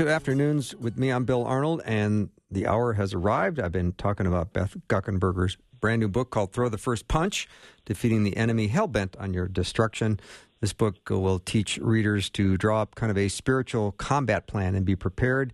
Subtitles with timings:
[0.00, 1.10] To Afternoons with me.
[1.10, 3.60] I'm Bill Arnold, and the hour has arrived.
[3.60, 7.46] I've been talking about Beth Guckenberger's brand new book called Throw the First Punch
[7.84, 10.18] Defeating the Enemy Hellbent on Your Destruction.
[10.62, 14.86] This book will teach readers to draw up kind of a spiritual combat plan and
[14.86, 15.52] be prepared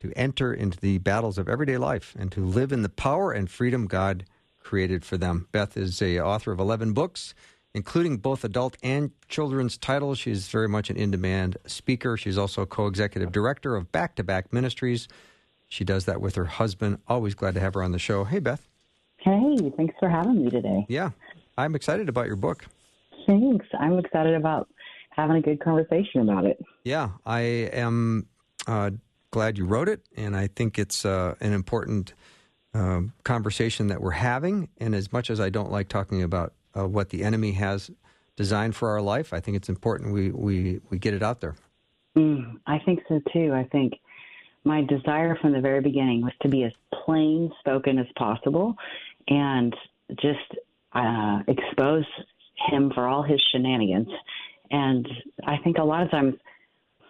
[0.00, 3.50] to enter into the battles of everyday life and to live in the power and
[3.50, 4.26] freedom God
[4.58, 5.48] created for them.
[5.52, 7.34] Beth is a author of 11 books
[7.76, 10.18] including both adult and children's titles.
[10.18, 12.16] She's very much an in demand speaker.
[12.16, 15.06] She's also co executive director of Back to Back Ministries.
[15.68, 17.00] She does that with her husband.
[17.06, 18.24] Always glad to have her on the show.
[18.24, 18.66] Hey, Beth.
[19.18, 20.86] Hey, thanks for having me today.
[20.88, 21.10] Yeah,
[21.58, 22.64] I'm excited about your book.
[23.26, 23.66] Thanks.
[23.78, 24.68] I'm excited about
[25.10, 26.58] having a good conversation about it.
[26.84, 28.26] Yeah, I am
[28.66, 28.92] uh,
[29.30, 32.14] glad you wrote it, and I think it's uh, an important
[32.72, 34.70] uh, conversation that we're having.
[34.78, 37.90] And as much as I don't like talking about uh, what the enemy has
[38.36, 39.32] designed for our life.
[39.32, 41.56] I think it's important we we we get it out there.
[42.16, 43.52] Mm, I think so too.
[43.52, 43.94] I think
[44.64, 46.72] my desire from the very beginning was to be as
[47.04, 48.74] plain spoken as possible,
[49.28, 49.74] and
[50.20, 50.54] just
[50.92, 52.04] uh, expose
[52.70, 54.08] him for all his shenanigans.
[54.70, 55.06] And
[55.46, 56.34] I think a lot of times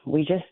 [0.04, 0.44] we just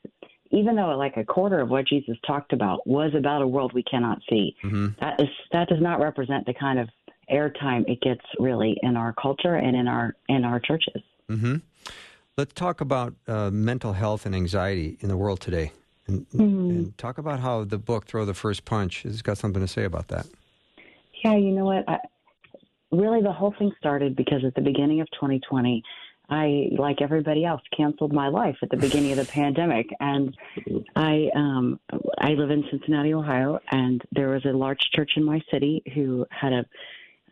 [0.51, 3.83] even though like a quarter of what Jesus talked about was about a world we
[3.83, 4.89] cannot see, mm-hmm.
[5.01, 6.89] that is that does not represent the kind of
[7.31, 11.03] airtime it gets really in our culture and in our in our churches.
[11.31, 11.57] Mm-hmm.
[12.37, 15.73] Let's talk about uh, mental health and anxiety in the world today,
[16.07, 16.71] and, mm-hmm.
[16.71, 19.85] and, talk about how the book "Throw the First Punch" has got something to say
[19.85, 20.27] about that.
[21.25, 21.89] Yeah, you know what?
[21.89, 21.99] I,
[22.91, 25.83] really, the whole thing started because at the beginning of 2020.
[26.27, 30.35] I, like everybody else, canceled my life at the beginning of the pandemic, and
[30.97, 31.79] I um,
[32.19, 36.25] I live in Cincinnati, Ohio, and there was a large church in my city who
[36.31, 36.65] had a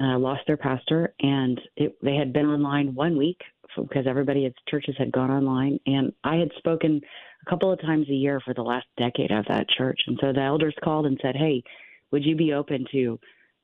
[0.01, 3.41] uh, lost their pastor, and it, they had been online one week
[3.77, 5.79] because everybody at churches had gone online.
[5.87, 7.01] And I had spoken
[7.47, 10.01] a couple of times a year for the last decade of that church.
[10.07, 11.63] And so the elders called and said, Hey,
[12.11, 13.19] would you be open to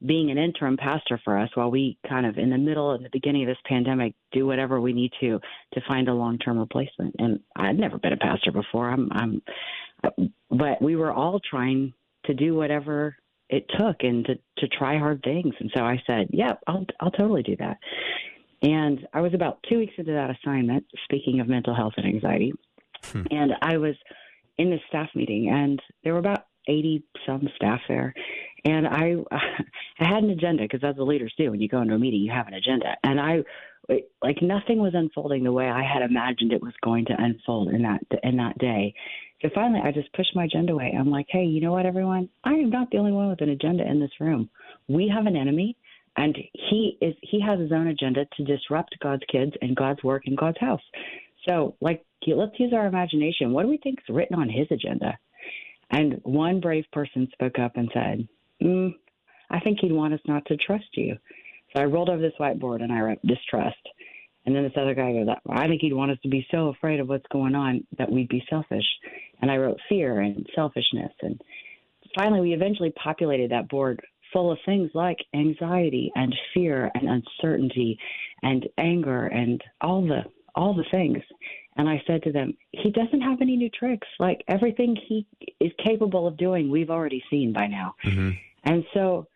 [0.07, 3.11] being an interim pastor for us while we kind of in the middle and the
[3.13, 5.41] beginning of this pandemic do whatever we need to
[5.75, 7.15] to find a long term replacement?
[7.19, 8.91] And I'd never been a pastor before.
[8.91, 9.43] I'm, I'm,
[10.51, 11.93] but we were all trying
[12.27, 13.17] to do whatever
[13.49, 15.55] it took and to, to try hard things.
[15.59, 17.79] And so I said, yeah, I'll, I'll totally do that.
[18.63, 22.53] And I was about two weeks into that assignment, speaking of mental health and anxiety.
[23.05, 23.23] Hmm.
[23.31, 23.95] And I was
[24.59, 28.13] in this staff meeting, and there were about 80 some staff there.
[28.65, 31.51] And I, I had an agenda because that's what leaders do.
[31.51, 32.97] When you go into a meeting, you have an agenda.
[33.05, 33.45] And I,
[34.23, 37.83] like nothing was unfolding the way I had imagined it was going to unfold in
[37.83, 38.95] that in that day.
[39.43, 40.95] So finally, I just pushed my agenda away.
[40.99, 42.29] I'm like, hey, you know what, everyone?
[42.45, 44.51] I am not the only one with an agenda in this room.
[44.89, 45.77] We have an enemy,
[46.17, 50.23] and he is he has his own agenda to disrupt God's kids and God's work
[50.27, 50.83] in God's house.
[51.49, 53.53] So, like, let's use our imagination.
[53.53, 55.17] What do we think is written on his agenda?
[55.91, 58.29] And one brave person spoke up and said,
[58.63, 58.95] mm,
[59.51, 61.17] I think he'd want us not to trust you.
[61.73, 63.77] So I rolled over this whiteboard and I wrote distrust.
[64.49, 67.01] And then this other guy goes, I think he'd want us to be so afraid
[67.01, 68.87] of what's going on that we'd be selfish.
[69.43, 71.13] And I wrote fear and selfishness.
[71.21, 71.39] And
[72.17, 74.01] finally, we eventually populated that board
[74.33, 77.99] full of things like anxiety and fear and uncertainty
[78.43, 80.23] and anger and all the
[80.55, 81.23] all the things.
[81.77, 84.09] And I said to them, he doesn't have any new tricks.
[84.19, 85.27] Like everything he
[85.61, 87.97] is capable of doing, we've already seen by now.
[88.03, 88.31] Mm-hmm.
[88.65, 89.27] And so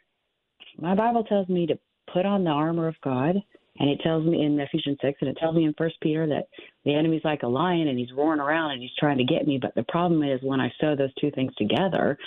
[0.78, 1.78] my Bible tells me to
[2.10, 3.36] put on the armor of God
[3.78, 6.49] and it tells me in Ephesians 6, and it tells me in First Peter that
[6.84, 9.59] the enemy's like a lion and he's roaring around and he's trying to get me.
[9.60, 12.19] But the problem is when I sew those two things together,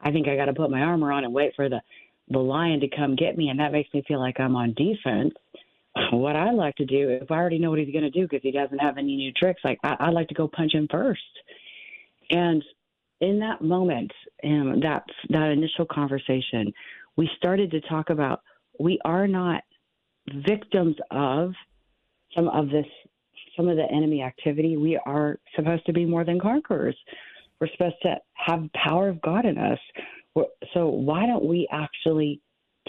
[0.00, 1.80] I think I got to put my armor on and wait for the
[2.28, 5.34] the lion to come get me, and that makes me feel like I'm on defense.
[6.12, 8.40] What I like to do, if I already know what he's going to do because
[8.42, 11.20] he doesn't have any new tricks, like I, I like to go punch him first.
[12.30, 12.64] And
[13.20, 14.10] in that moment,
[14.44, 16.72] um, that that initial conversation,
[17.16, 18.40] we started to talk about
[18.78, 19.62] we are not
[20.46, 21.52] victims of
[22.34, 22.86] some of this,
[23.56, 24.76] some of the enemy activity.
[24.76, 26.96] We are supposed to be more than conquerors.
[27.60, 29.78] We're supposed to have power of God in us.
[30.74, 32.40] So why don't we actually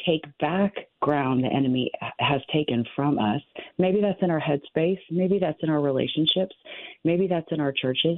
[0.05, 3.41] take back ground the enemy has taken from us.
[3.77, 6.55] Maybe that's in our headspace, maybe that's in our relationships,
[7.03, 8.17] maybe that's in our churches.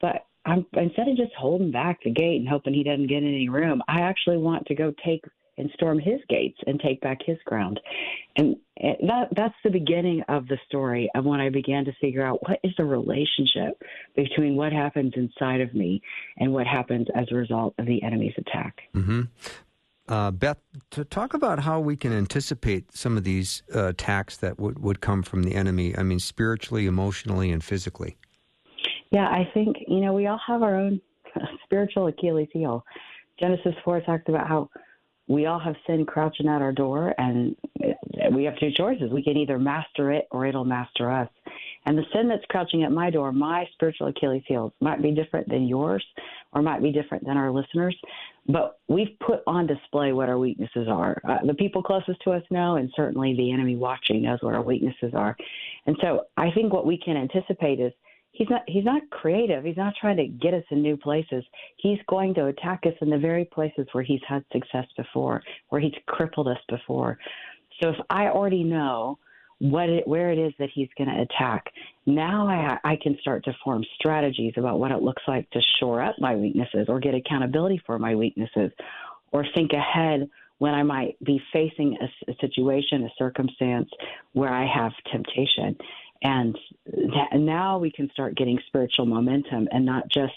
[0.00, 3.48] But I'm instead of just holding back the gate and hoping he doesn't get any
[3.48, 5.24] room, I actually want to go take
[5.58, 7.80] and storm his gates and take back his ground.
[8.36, 12.42] And that that's the beginning of the story of when I began to figure out
[12.48, 13.82] what is the relationship
[14.14, 16.02] between what happens inside of me
[16.38, 18.82] and what happens as a result of the enemy's attack.
[18.94, 19.22] Mm-hmm.
[20.08, 20.58] Uh, Beth,
[20.90, 25.00] to talk about how we can anticipate some of these uh, attacks that would, would
[25.00, 28.16] come from the enemy, I mean, spiritually, emotionally, and physically.
[29.10, 31.00] Yeah, I think, you know, we all have our own
[31.64, 32.84] spiritual Achilles heel.
[33.40, 34.70] Genesis 4 talks about how
[35.28, 37.56] we all have sin crouching at our door, and
[38.32, 39.10] we have two choices.
[39.10, 41.28] We can either master it or it'll master us.
[41.84, 45.48] And the sin that's crouching at my door, my spiritual Achilles heels, might be different
[45.48, 46.04] than yours
[46.52, 47.96] or might be different than our listeners.
[48.48, 51.20] But we've put on display what our weaknesses are.
[51.28, 54.62] Uh, the people closest to us know, and certainly the enemy watching knows what our
[54.62, 55.36] weaknesses are.
[55.86, 57.92] And so I think what we can anticipate is
[58.36, 59.64] he's not he's not creative.
[59.64, 61.42] He's not trying to get us in new places.
[61.78, 65.80] He's going to attack us in the very places where he's had success before, where
[65.80, 67.18] he's crippled us before.
[67.82, 69.18] So if I already know
[69.58, 71.64] what it, where it is that he's going to attack,
[72.04, 76.02] now I, I can start to form strategies about what it looks like to shore
[76.02, 78.70] up my weaknesses or get accountability for my weaknesses,
[79.32, 80.28] or think ahead
[80.58, 83.90] when I might be facing a, a situation, a circumstance
[84.32, 85.76] where I have temptation.
[86.22, 90.34] And that, now we can start getting spiritual momentum and not just,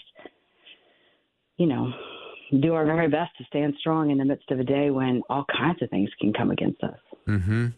[1.56, 1.92] you know,
[2.60, 5.44] do our very best to stand strong in the midst of a day when all
[5.56, 6.98] kinds of things can come against us.
[7.28, 7.68] Mm-hmm.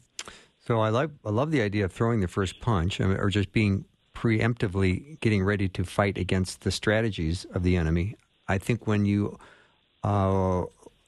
[0.64, 3.84] So I like I love the idea of throwing the first punch, or just being
[4.14, 8.16] preemptively getting ready to fight against the strategies of the enemy.
[8.48, 9.38] I think when you
[10.04, 10.64] uh,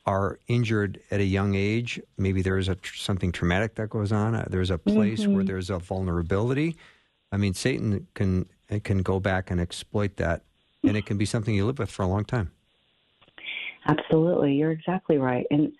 [0.07, 4.35] are injured at a young age, maybe there's a something traumatic that goes on.
[4.35, 5.35] Uh, there's a place mm-hmm.
[5.35, 6.77] where there's a vulnerability.
[7.33, 8.47] I mean, Satan can
[8.83, 10.43] can go back and exploit that,
[10.83, 12.51] and it can be something you live with for a long time.
[13.87, 15.47] Absolutely, you're exactly right.
[15.51, 15.73] And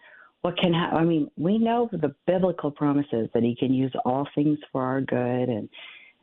[0.43, 0.99] what can happen?
[0.99, 5.01] I mean, we know the biblical promises that He can use all things for our
[5.01, 5.69] good, and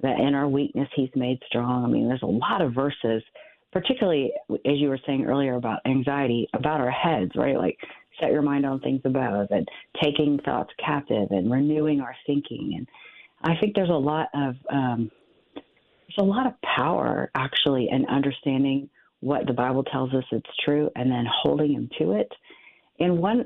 [0.02, 1.86] that in our weakness He's made strong.
[1.86, 3.24] I mean, there's a lot of verses
[3.72, 7.58] particularly as you were saying earlier about anxiety, about our heads, right?
[7.58, 7.78] Like
[8.20, 9.68] set your mind on things above and
[10.02, 12.76] taking thoughts captive and renewing our thinking.
[12.78, 12.88] And
[13.44, 15.12] I think there's a lot of um,
[15.56, 18.90] there's a lot of power actually in understanding
[19.22, 22.32] what the Bible tells us it's true and then holding him to it.
[23.00, 23.46] And one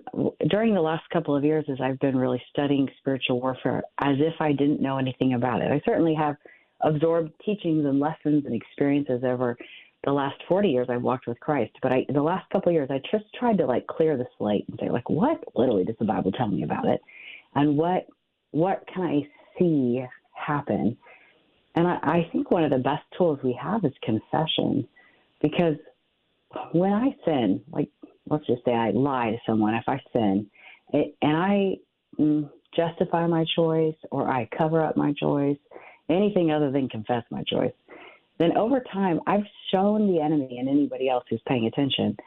[0.50, 4.34] during the last couple of years, as I've been really studying spiritual warfare, as if
[4.40, 6.36] I didn't know anything about it, I certainly have
[6.82, 9.58] absorbed teachings and lessons and experiences over
[10.06, 13.02] the last 40 years I've walked with Christ, but I, the last couple years I
[13.12, 16.32] just tried to like clear the slate and say like, what literally does the Bible
[16.32, 17.02] tell me about it,
[17.56, 18.08] and what
[18.52, 19.28] what can I
[19.60, 20.96] see happen?
[21.76, 24.88] And I, I think one of the best tools we have is confession,
[25.42, 25.76] because
[26.72, 27.90] when I sin, like
[28.30, 30.48] let's just say I lie to someone, if I sin,
[30.94, 31.76] it, and I
[32.20, 35.58] mm, justify my choice or I cover up my choice,
[36.10, 37.74] anything other than confess my choice
[38.38, 42.18] then over time, I've shown the enemy and anybody else who's paying attention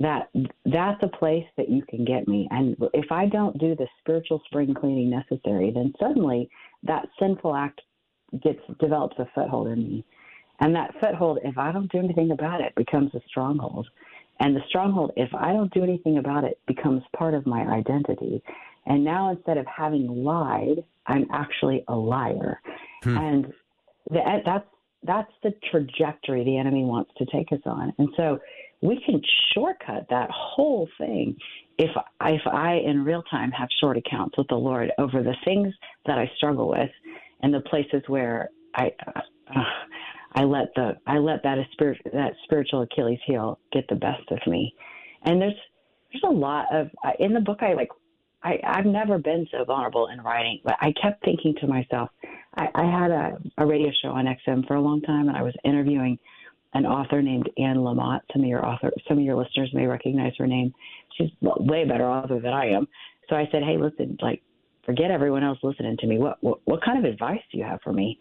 [0.00, 0.30] that
[0.64, 2.46] that's a place that you can get me.
[2.50, 6.48] And if I don't do the spiritual spring cleaning necessary, then suddenly
[6.84, 7.80] that sinful act
[8.42, 10.04] gets develops a foothold in me.
[10.60, 13.88] And that foothold, if I don't do anything about it, becomes a stronghold.
[14.40, 18.42] And the stronghold, if I don't do anything about it, becomes part of my identity.
[18.86, 22.60] And now instead of having lied, I'm actually a liar.
[23.02, 23.18] Hmm.
[23.18, 23.52] And
[24.10, 24.66] that's
[25.02, 27.92] that's the trajectory the enemy wants to take us on.
[27.98, 28.38] And so
[28.82, 29.20] we can
[29.54, 31.36] shortcut that whole thing
[31.78, 31.90] if
[32.24, 35.72] if I in real time have short accounts with the Lord over the things
[36.06, 36.90] that I struggle with
[37.42, 39.62] and the places where I uh,
[40.34, 44.38] I let the I let that spirit that spiritual Achilles heel get the best of
[44.46, 44.74] me.
[45.24, 45.54] And there's
[46.12, 46.88] there's a lot of
[47.18, 47.90] in the book I like
[48.42, 52.10] I, I've never been so vulnerable in writing, but I kept thinking to myself,
[52.56, 55.42] I, I had a, a radio show on XM for a long time, and I
[55.42, 56.18] was interviewing
[56.74, 58.20] an author named Anne Lamott.
[58.32, 60.72] Some of your author, some of your listeners may recognize her name.
[61.16, 62.86] She's way better author than I am.
[63.28, 64.42] So I said, "Hey, listen, like,
[64.84, 66.18] forget everyone else listening to me.
[66.18, 68.18] What what, what kind of advice do you have for me?"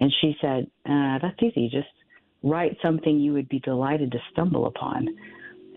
[0.00, 1.68] And she said, uh, "That's easy.
[1.70, 1.88] Just
[2.42, 5.08] write something you would be delighted to stumble upon."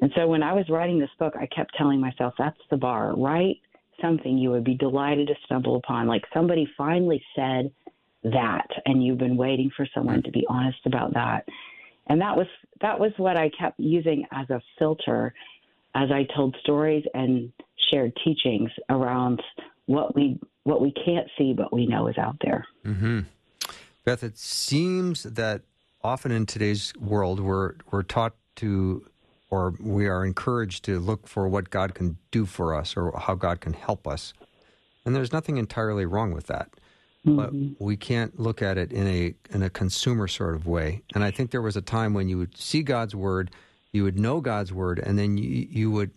[0.01, 3.15] And so when I was writing this book, I kept telling myself, "That's the bar.
[3.15, 3.60] Write
[4.01, 6.07] something you would be delighted to stumble upon.
[6.07, 7.71] Like somebody finally said
[8.23, 11.45] that, and you've been waiting for someone to be honest about that.
[12.07, 12.47] And that was
[12.81, 15.33] that was what I kept using as a filter
[15.95, 17.51] as I told stories and
[17.91, 19.41] shared teachings around
[19.85, 22.65] what we what we can't see but we know is out there.
[22.85, 23.21] Mm-hmm.
[24.05, 25.63] Beth, it seems that
[26.03, 29.05] often in today's world we're we're taught to
[29.49, 33.35] or we are encouraged to look for what God can do for us or how
[33.35, 34.33] God can help us.
[35.05, 36.69] And there's nothing entirely wrong with that.
[37.25, 37.35] Mm-hmm.
[37.37, 41.01] But we can't look at it in a in a consumer sort of way.
[41.15, 43.51] And I think there was a time when you would see God's word,
[43.91, 46.11] you would know God's word, and then you, you would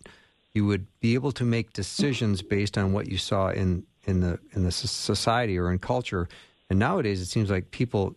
[0.53, 4.39] you would be able to make decisions based on what you saw in in the
[4.53, 6.27] in the society or in culture.
[6.69, 8.15] And nowadays, it seems like people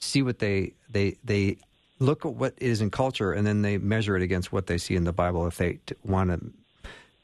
[0.00, 1.58] see what they they they
[1.98, 4.96] look at what is in culture and then they measure it against what they see
[4.96, 6.40] in the Bible if they t- want to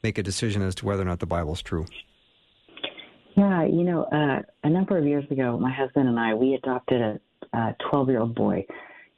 [0.03, 1.85] make a decision as to whether or not the Bible is true.
[3.35, 7.19] Yeah, you know, uh, a number of years ago, my husband and I we adopted
[7.53, 8.65] a 12 year old boy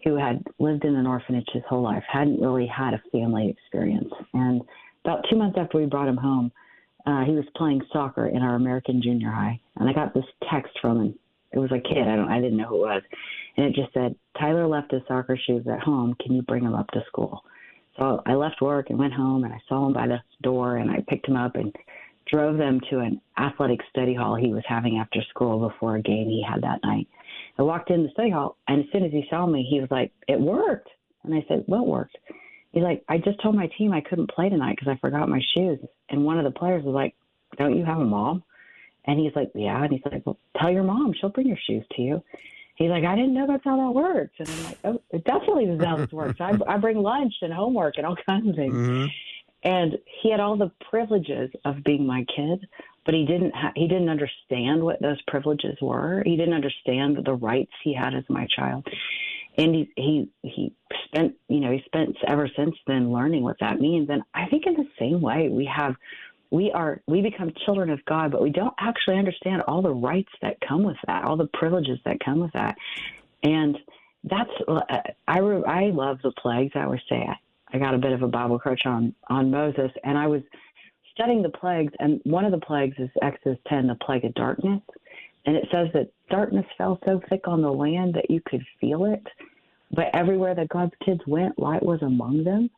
[0.04, 4.12] who had lived in an orphanage his whole life, hadn't really had a family experience,
[4.34, 4.62] and
[5.04, 6.52] about two months after we brought him home,
[7.06, 10.72] uh, he was playing soccer in our American junior high, and I got this text
[10.82, 11.20] from him.
[11.52, 12.08] It was a kid.
[12.08, 12.30] I don't.
[12.30, 13.02] I didn't know who it was,
[13.58, 16.16] and it just said, "Tyler left his soccer shoes at home.
[16.16, 17.44] Can you bring him up to school?"
[17.98, 20.90] So I left work and went home, and I saw him by the door, and
[20.90, 21.76] I picked him up and
[22.28, 26.28] drove them to an athletic study hall he was having after school before a game
[26.28, 27.08] he had that night.
[27.58, 29.92] I walked in the study hall, and as soon as he saw me, he was
[29.92, 30.90] like, "It worked."
[31.24, 32.18] And I said, "What worked?"
[32.72, 35.42] He's like, "I just told my team I couldn't play tonight because I forgot my
[35.54, 35.80] shoes."
[36.10, 37.16] And one of the players was like,
[37.58, 38.44] "Don't you have a mom?"
[39.06, 39.84] And he's like, yeah.
[39.84, 41.14] And he's like, well, tell your mom.
[41.14, 42.24] She'll bring your shoes to you.
[42.82, 44.34] He's like, I didn't know that's how that works.
[44.40, 46.42] And I'm like, oh, it definitely is how this works.
[46.42, 48.74] I, I bring lunch and homework and all kinds of things.
[48.74, 49.06] Mm-hmm.
[49.64, 52.68] And he had all the privileges of being my kid,
[53.06, 56.24] but he didn't ha- he didn't understand what those privileges were.
[56.26, 58.88] He didn't understand the rights he had as my child.
[59.60, 60.74] And he he he
[61.06, 64.10] spent you know he spent ever since then learning what that means.
[64.10, 65.94] And I think in the same way we have
[66.52, 70.32] we are we become children of God, but we don't actually understand all the rights
[70.42, 72.76] that come with that, all the privileges that come with that,
[73.44, 73.78] and
[74.26, 74.82] that's uh,
[75.28, 76.74] I I love the plagues.
[76.76, 77.36] I always say I,
[77.74, 80.42] I got a bit of a Bible crush on on Moses, and I was
[81.14, 84.82] studying the plagues, and one of the plagues is Exodus 10, the plague of darkness,
[85.46, 89.06] and it says that darkness fell so thick on the land that you could feel
[89.06, 89.26] it,
[89.92, 92.70] but everywhere that God's kids went, light was among them.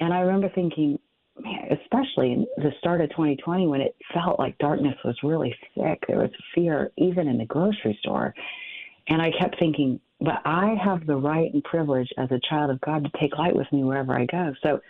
[0.00, 0.98] And I remember thinking,
[1.40, 6.04] man, especially in the start of 2020 when it felt like darkness was really thick.
[6.06, 8.34] There was fear even in the grocery store.
[9.08, 12.80] And I kept thinking, but I have the right and privilege as a child of
[12.80, 14.54] God to take light with me wherever I go.
[14.62, 14.80] So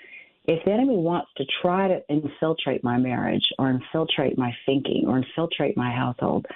[0.46, 5.18] if the enemy wants to try to infiltrate my marriage or infiltrate my thinking or
[5.18, 6.46] infiltrate my household,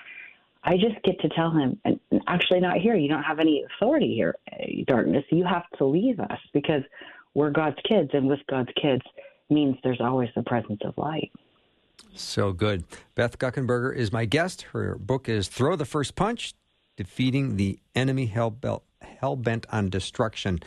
[0.63, 2.95] I just get to tell him, and actually not here.
[2.95, 5.25] You don't have any authority here, eh, darkness.
[5.31, 6.83] You have to leave us because
[7.35, 9.03] we're God's kids, and with God's kids,
[9.51, 11.33] means there's always the presence of light.
[12.15, 12.85] So good.
[13.15, 14.63] Beth Guckenberger is my guest.
[14.73, 16.55] Her book is Throw the First Punch
[16.97, 20.61] Defeating the Enemy Hell Bent on Destruction.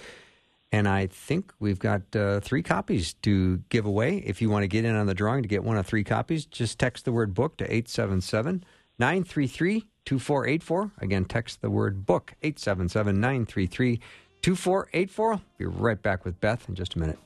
[0.72, 4.24] And I think we've got uh, three copies to give away.
[4.26, 6.46] If you want to get in on the drawing to get one of three copies,
[6.46, 8.64] just text the word book to 877
[8.98, 10.92] 933 2484.
[11.00, 14.00] Again, text the word book 877 933
[14.42, 15.42] 2484.
[15.58, 17.20] Be right back with Beth in just a minute.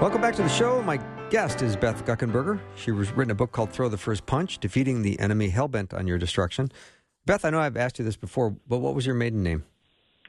[0.00, 0.82] Welcome back to the show.
[0.82, 0.98] My
[1.30, 2.60] guest is Beth Guckenberger.
[2.76, 6.06] She has written a book called Throw the First Punch Defeating the Enemy Hellbent on
[6.06, 6.70] Your Destruction.
[7.24, 9.64] Beth, I know I've asked you this before, but what was your maiden name?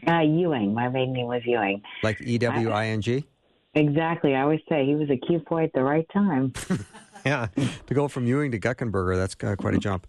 [0.08, 0.74] Uh, Ewing.
[0.74, 1.82] My maiden name was Ewing.
[2.02, 3.26] Like E W I N G?
[3.76, 4.36] Exactly.
[4.36, 6.54] I always say he was a cute boy at the right time.
[7.26, 7.48] yeah.
[7.88, 10.08] To go from Ewing to Guckenberger, that's quite a jump.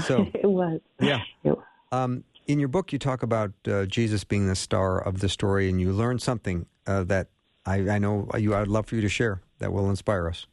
[0.00, 0.78] So it was.
[1.00, 1.20] Yeah.
[1.42, 1.56] It
[1.90, 5.70] um, in your book, you talk about uh, Jesus being the star of the story,
[5.70, 7.28] and you learn something uh, that
[7.66, 8.54] I, I know you.
[8.54, 10.46] I'd love for you to share that will inspire us.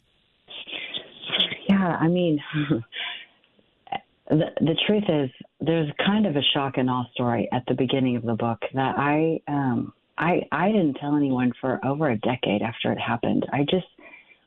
[1.70, 2.40] Yeah, I mean,
[4.30, 5.30] the the truth is,
[5.62, 8.96] there's kind of a shock and awe story at the beginning of the book that
[8.98, 13.46] I um I I didn't tell anyone for over a decade after it happened.
[13.52, 13.88] I just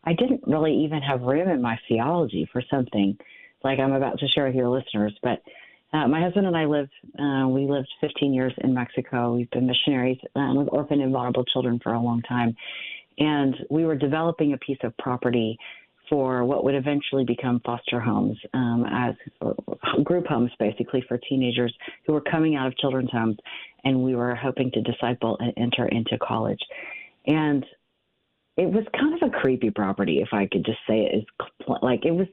[0.05, 3.17] I didn't really even have room in my theology for something
[3.63, 5.43] like I'm about to share with your listeners, but
[5.93, 9.35] Uh, my husband and I lived, uh, we lived 15 years in Mexico.
[9.35, 12.55] We've been missionaries uh, with orphan and vulnerable children for a long time.
[13.19, 15.59] And we were developing a piece of property
[16.09, 19.15] for what would eventually become foster homes um, as
[20.05, 21.73] group homes, basically, for teenagers
[22.07, 23.37] who were coming out of children's homes.
[23.85, 26.61] And we were hoping to disciple and enter into college.
[27.27, 27.65] And
[28.57, 31.15] it was kind of a creepy property, if I could just say it.
[31.15, 32.27] it is like it was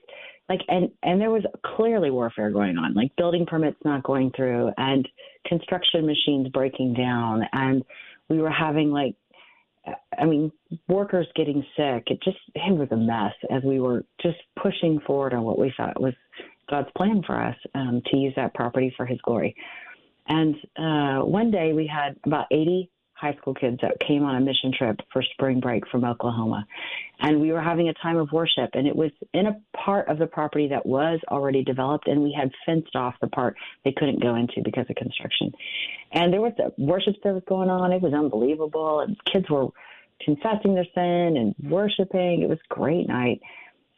[0.49, 1.43] like and and there was
[1.75, 5.07] clearly warfare going on like building permits not going through and
[5.45, 7.43] construction machines breaking down.
[7.53, 7.83] And
[8.29, 9.15] we were having like
[10.19, 10.51] i mean
[10.87, 12.03] workers getting sick.
[12.07, 15.73] It just it was a mess as we were just pushing forward on what we
[15.75, 16.13] thought was
[16.69, 19.55] god's plan for us um, to use that property for his glory.
[20.29, 22.89] And uh, one day we had about 80
[23.19, 26.65] high school kids that came on a mission trip for spring break from Oklahoma.
[27.19, 30.19] And we were having a time of worship, and it was in a part of
[30.19, 34.21] the property that was already developed, and we had fenced off the part they couldn't
[34.21, 35.51] go into because of construction.
[36.11, 37.91] And there was a worship service going on.
[37.91, 39.67] It was unbelievable, and kids were
[40.23, 42.41] confessing their sin and worshiping.
[42.41, 43.41] It was a great night.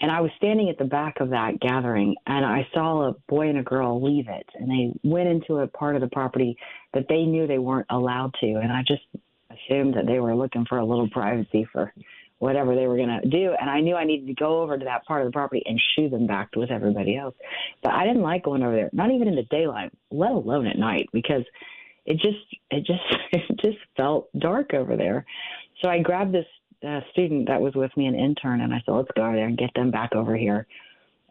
[0.02, 3.50] And I was standing at the back of that gathering and I saw a boy
[3.50, 6.58] and a girl leave it and they went into a part of the property
[6.94, 8.48] that they knew they weren't allowed to.
[8.48, 9.04] And I just
[9.52, 11.94] assumed that they were looking for a little privacy for
[12.40, 13.54] whatever they were going to do.
[13.60, 15.80] And I knew I needed to go over to that part of the property and
[15.96, 17.36] shoo them back with everybody else.
[17.84, 20.78] But I didn't like going over there, not even in the daylight, let alone at
[20.78, 21.44] night, because
[22.06, 22.38] it just,
[22.72, 23.04] it just,
[23.34, 25.26] it just felt dark over there.
[25.82, 26.46] So I grabbed this
[26.88, 29.48] uh, student that was with me, an intern, and I said, let's go over there
[29.48, 30.68] and get them back over here.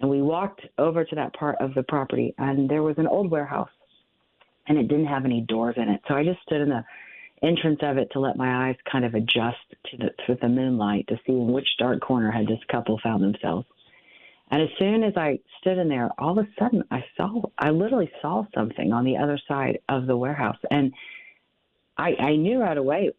[0.01, 3.31] And we walked over to that part of the property, and there was an old
[3.31, 3.71] warehouse,
[4.67, 6.01] and it didn't have any doors in it.
[6.07, 6.85] So I just stood in the
[7.43, 11.07] entrance of it to let my eyes kind of adjust to the to the moonlight
[11.09, 13.67] to see in which dark corner had this couple found themselves.
[14.51, 17.71] And as soon as I stood in there, all of a sudden I saw I
[17.71, 20.93] literally saw something on the other side of the warehouse, and
[21.97, 23.13] I I knew right away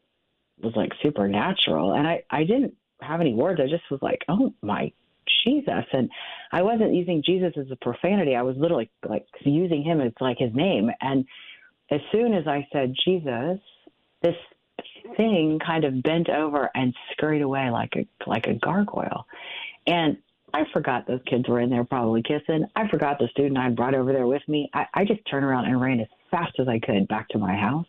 [0.61, 1.93] was like supernatural.
[1.93, 3.59] And I, I didn't have any words.
[3.61, 4.91] I just was like, oh my
[5.45, 5.85] Jesus.
[5.93, 6.09] And
[6.51, 8.35] I wasn't using Jesus as a profanity.
[8.35, 10.89] I was literally like using him as like his name.
[11.01, 11.25] And
[11.91, 13.59] as soon as I said Jesus,
[14.21, 14.35] this
[15.17, 19.25] thing kind of bent over and scurried away like a like a gargoyle.
[19.87, 20.17] And
[20.53, 22.65] I forgot those kids were in there probably kissing.
[22.75, 24.69] I forgot the student I brought over there with me.
[24.73, 27.55] I, I just turned around and ran as fast as I could back to my
[27.55, 27.85] house.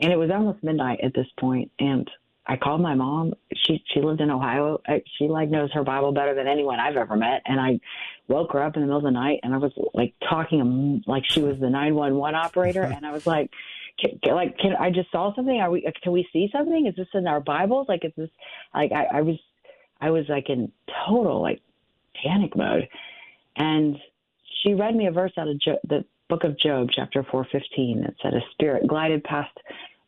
[0.00, 2.10] And it was almost midnight at this point, and
[2.46, 3.34] I called my mom.
[3.54, 4.80] She she lived in Ohio.
[4.88, 7.42] Uh, she like knows her Bible better than anyone I've ever met.
[7.44, 7.78] And I
[8.28, 11.02] woke her up in the middle of the night, and I was like talking um,
[11.06, 13.50] like she was the nine one one operator, and I was like,
[14.00, 15.60] can, like can I just saw something?
[15.60, 16.86] Are we can we see something?
[16.86, 17.88] Is this in our Bibles?
[17.88, 18.30] Like is this
[18.74, 19.36] like I, I was
[20.00, 20.72] I was like in
[21.06, 21.60] total like
[22.20, 22.88] panic mode,
[23.56, 23.96] and
[24.62, 28.00] she read me a verse out of jo- the book of Job, chapter four fifteen,
[28.02, 29.56] that said, "A spirit glided past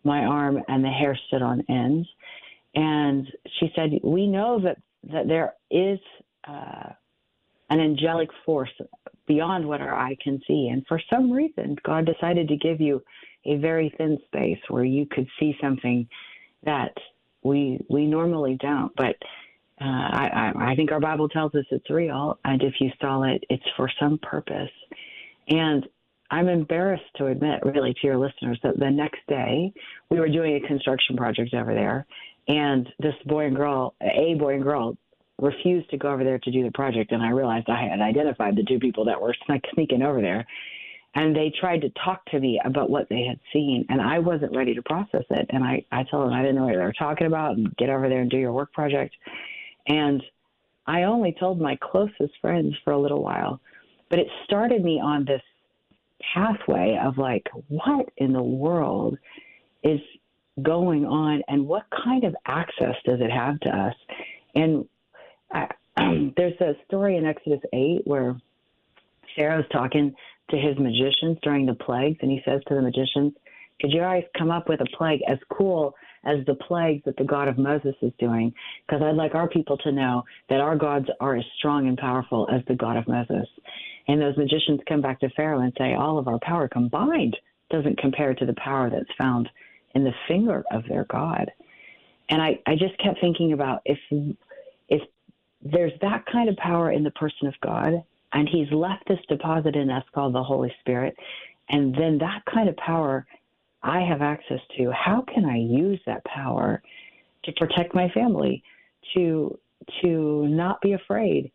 [0.05, 2.07] my arm and the hair stood on end.
[2.75, 3.27] And
[3.59, 4.79] she said, We know that,
[5.11, 5.99] that there is
[6.49, 6.91] uh,
[7.71, 8.71] an angelic force
[9.27, 10.69] beyond what our eye can see.
[10.73, 13.03] And for some reason, God decided to give you
[13.45, 16.09] a very thin space where you could see something
[16.65, 16.93] that
[17.43, 18.95] we we normally don't.
[18.97, 19.17] But
[19.81, 23.43] uh, I, I think our Bible tells us it's real, and if you saw it,
[23.51, 24.71] it's for some purpose.
[25.49, 25.87] And
[26.33, 29.73] I'm embarrassed to admit, really, to your listeners, that the next day
[30.11, 32.07] we were doing a construction project over there,
[32.49, 34.97] and this boy and girl, a boy and girl,
[35.39, 37.13] refused to go over there to do the project.
[37.13, 39.35] And I realized I had identified the two people that were
[39.75, 40.47] sneaking over there,
[41.15, 44.57] and they tried to talk to me about what they had seen, and I wasn't
[44.57, 45.47] ready to process it.
[45.51, 47.91] And I, I told them I didn't know what they were talking about, and get
[47.91, 49.15] over there and do your work project.
[49.87, 50.23] And
[50.87, 53.61] I only told my closest friends for a little while,
[54.09, 55.43] but it started me on this
[56.35, 59.19] pathway of like, what in the world
[59.83, 60.01] is
[60.63, 63.95] going on and what kind of access does it have to us?
[64.55, 64.87] And
[65.51, 65.69] I,
[66.37, 68.37] there's a story in Exodus 8 where
[69.37, 70.15] Pharaoh's talking
[70.51, 73.33] to his magicians during the plagues, and he says to the magicians,
[73.81, 77.25] Could you guys come up with a plague as cool as the plagues that the
[77.25, 78.53] God of Moses is doing?
[78.87, 82.49] Because I'd like our people to know that our gods are as strong and powerful
[82.53, 83.49] as the God of Moses.
[84.13, 87.35] And those magicians come back to Pharaoh and say, all of our power combined
[87.71, 89.49] doesn't compare to the power that's found
[89.95, 91.51] in the finger of their God.
[92.29, 93.99] And I, I just kept thinking about if
[94.91, 95.01] if
[95.63, 99.77] there's that kind of power in the person of God, and He's left this deposit
[99.77, 101.17] in us called the Holy Spirit,
[101.71, 103.27] and then that kind of power
[103.83, 106.83] I have access to, how can I use that power
[107.45, 108.63] to protect my family,
[109.15, 109.59] to
[110.03, 111.51] to not be afraid,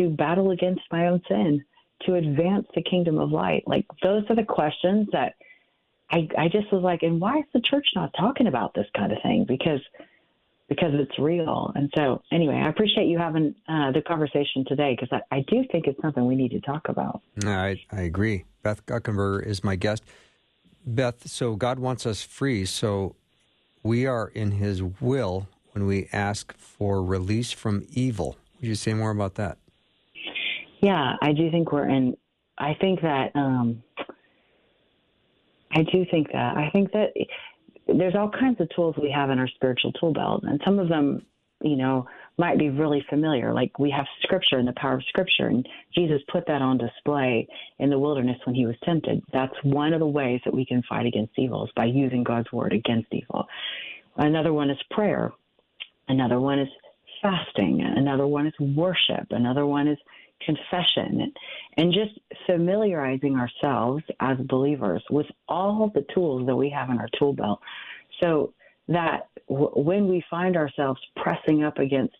[0.00, 1.62] to battle against my own sin,
[2.06, 3.64] to advance the kingdom of light?
[3.66, 5.34] Like those are the questions that
[6.10, 9.12] I I just was like, and why is the church not talking about this kind
[9.12, 9.44] of thing?
[9.46, 9.80] Because
[10.68, 11.72] because it's real.
[11.74, 15.64] And so, anyway, I appreciate you having uh, the conversation today because I, I, do
[15.72, 17.22] think it's something we need to talk about.
[17.44, 18.44] I, I agree.
[18.62, 20.04] Beth Guckenberger is my guest.
[20.84, 22.66] Beth, so God wants us free.
[22.66, 23.16] So
[23.82, 28.36] we are in His will when we ask for release from evil.
[28.60, 29.56] Would you say more about that?
[30.80, 32.16] Yeah, I do think we're in.
[32.58, 33.32] I think that.
[33.34, 33.82] Um,
[35.72, 36.56] I do think that.
[36.56, 37.12] I think that
[37.86, 40.88] there's all kinds of tools we have in our spiritual tool belt, and some of
[40.88, 41.24] them,
[41.62, 42.06] you know,
[42.38, 43.52] might be really familiar.
[43.52, 47.46] Like we have Scripture and the power of Scripture, and Jesus put that on display
[47.78, 49.22] in the wilderness when he was tempted.
[49.32, 52.50] That's one of the ways that we can fight against evil is by using God's
[52.52, 53.46] word against evil.
[54.16, 55.32] Another one is prayer.
[56.08, 56.68] Another one is
[57.20, 57.82] fasting.
[57.82, 59.26] Another one is worship.
[59.30, 59.98] Another one is
[60.40, 61.32] confession
[61.76, 67.08] and just familiarizing ourselves as believers with all the tools that we have in our
[67.18, 67.60] tool belt
[68.22, 68.52] so
[68.88, 72.16] that w- when we find ourselves pressing up against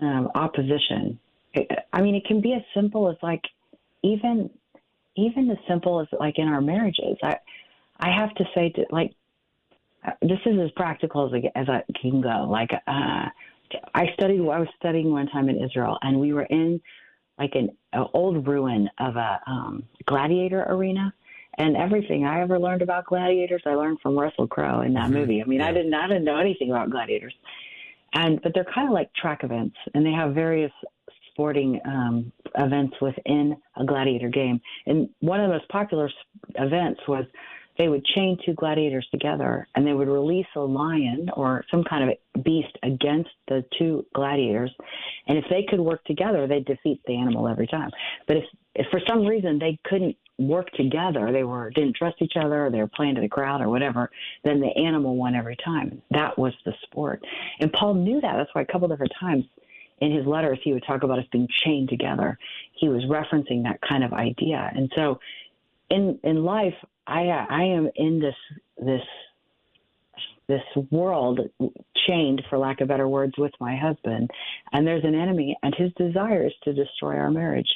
[0.00, 1.18] um, opposition
[1.54, 3.42] it, i mean it can be as simple as like
[4.02, 4.50] even
[5.16, 7.36] even as simple as like in our marriages i
[8.00, 9.12] i have to say to like
[10.20, 13.26] this is as practical as I, as I can go like uh
[13.94, 14.40] I studied.
[14.40, 16.80] I was studying one time in Israel, and we were in
[17.42, 21.12] like an, an old ruin of a um, gladiator arena.
[21.58, 25.14] And everything I ever learned about gladiators, I learned from Russell Crowe in that mm-hmm.
[25.14, 25.42] movie.
[25.42, 25.68] I mean, yeah.
[25.68, 27.34] I didn't, I didn't know anything about gladiators,
[28.14, 30.72] and but they're kind of like track events, and they have various
[31.30, 34.60] sporting um, events within a gladiator game.
[34.86, 36.08] And one of the most popular
[36.54, 37.24] events was
[37.78, 42.10] they would chain two gladiators together and they would release a lion or some kind
[42.10, 44.70] of beast against the two gladiators.
[45.26, 47.90] And if they could work together, they'd defeat the animal every time.
[48.26, 52.36] But if, if for some reason they couldn't work together, they were didn't trust each
[52.36, 54.10] other, or they were playing to the crowd or whatever,
[54.44, 56.02] then the animal won every time.
[56.10, 57.22] That was the sport.
[57.60, 58.36] And Paul knew that.
[58.36, 59.44] That's why a couple different times
[60.00, 62.36] in his letters he would talk about us being chained together.
[62.72, 64.70] He was referencing that kind of idea.
[64.74, 65.20] And so
[65.90, 66.74] in in life,
[67.12, 68.34] I I am in this
[68.78, 69.02] this
[70.48, 71.40] this world
[72.06, 74.30] chained, for lack of better words, with my husband,
[74.72, 77.68] and there's an enemy, and his desire is to destroy our marriage,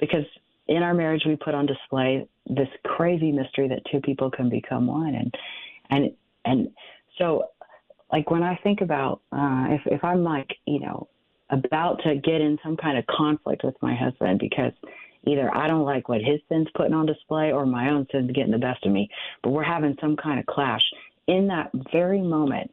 [0.00, 0.24] because
[0.68, 4.86] in our marriage we put on display this crazy mystery that two people can become
[4.86, 5.34] one, and
[5.90, 6.12] and
[6.44, 6.68] and
[7.18, 7.44] so
[8.12, 11.08] like when I think about uh, if if I'm like you know
[11.50, 14.72] about to get in some kind of conflict with my husband because
[15.26, 18.52] either I don't like what his sin's putting on display or my own sin's getting
[18.52, 19.08] the best of me.
[19.42, 20.82] But we're having some kind of clash.
[21.26, 22.70] In that very moment,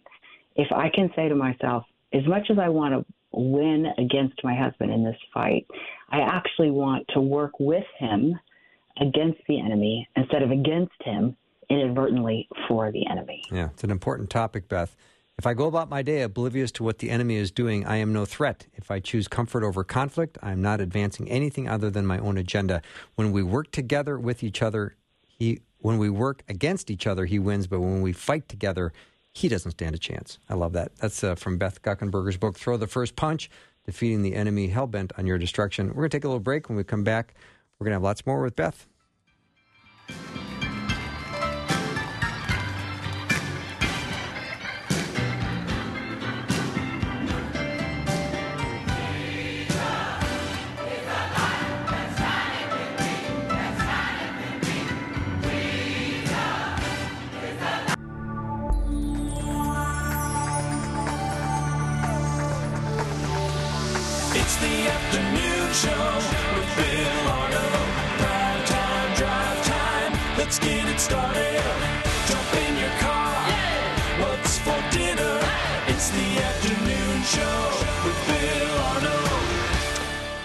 [0.55, 4.55] if I can say to myself, as much as I want to win against my
[4.55, 5.67] husband in this fight,
[6.09, 8.39] I actually want to work with him
[9.01, 11.35] against the enemy instead of against him
[11.69, 13.43] inadvertently for the enemy.
[13.51, 14.95] Yeah, it's an important topic, Beth.
[15.37, 18.13] If I go about my day oblivious to what the enemy is doing, I am
[18.13, 18.67] no threat.
[18.73, 22.37] If I choose comfort over conflict, I am not advancing anything other than my own
[22.37, 22.81] agenda.
[23.15, 27.37] When we work together with each other, he when we work against each other, he
[27.37, 28.91] wins, but when we fight together,
[29.33, 30.39] he doesn't stand a chance.
[30.49, 30.95] I love that.
[30.95, 33.51] That's uh, from Beth Guckenberger's book, Throw the First Punch
[33.85, 35.89] Defeating the Enemy Hellbent on Your Destruction.
[35.89, 36.69] We're going to take a little break.
[36.69, 37.35] When we come back,
[37.77, 38.87] we're going to have lots more with Beth.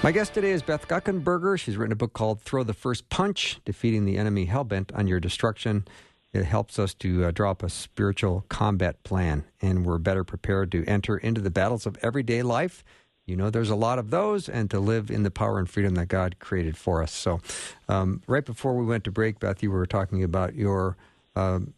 [0.02, 1.60] My guest today is Beth Guckenberger.
[1.60, 5.20] She's written a book called Throw the First Punch Defeating the Enemy Hellbent on Your
[5.20, 5.86] Destruction.
[6.32, 10.72] It helps us to uh, draw up a spiritual combat plan, and we're better prepared
[10.72, 12.82] to enter into the battles of everyday life.
[13.26, 15.94] You know, there's a lot of those, and to live in the power and freedom
[15.96, 17.12] that God created for us.
[17.12, 17.42] So,
[17.86, 20.96] um, right before we went to break, Beth, you were talking about your
[21.36, 21.74] um,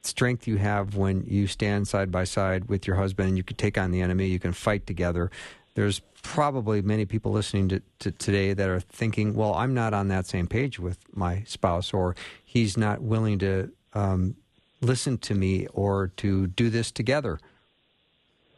[0.00, 3.58] strength you have when you stand side by side with your husband and you can
[3.58, 5.30] take on the enemy, you can fight together
[5.74, 10.08] there's probably many people listening to, to, today that are thinking, well, I'm not on
[10.08, 14.36] that same page with my spouse, or he's not willing to um,
[14.80, 17.38] listen to me or to do this together.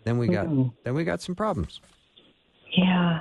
[0.05, 0.69] Then we got mm-hmm.
[0.85, 1.81] then we got some problems.
[2.77, 3.21] Yeah.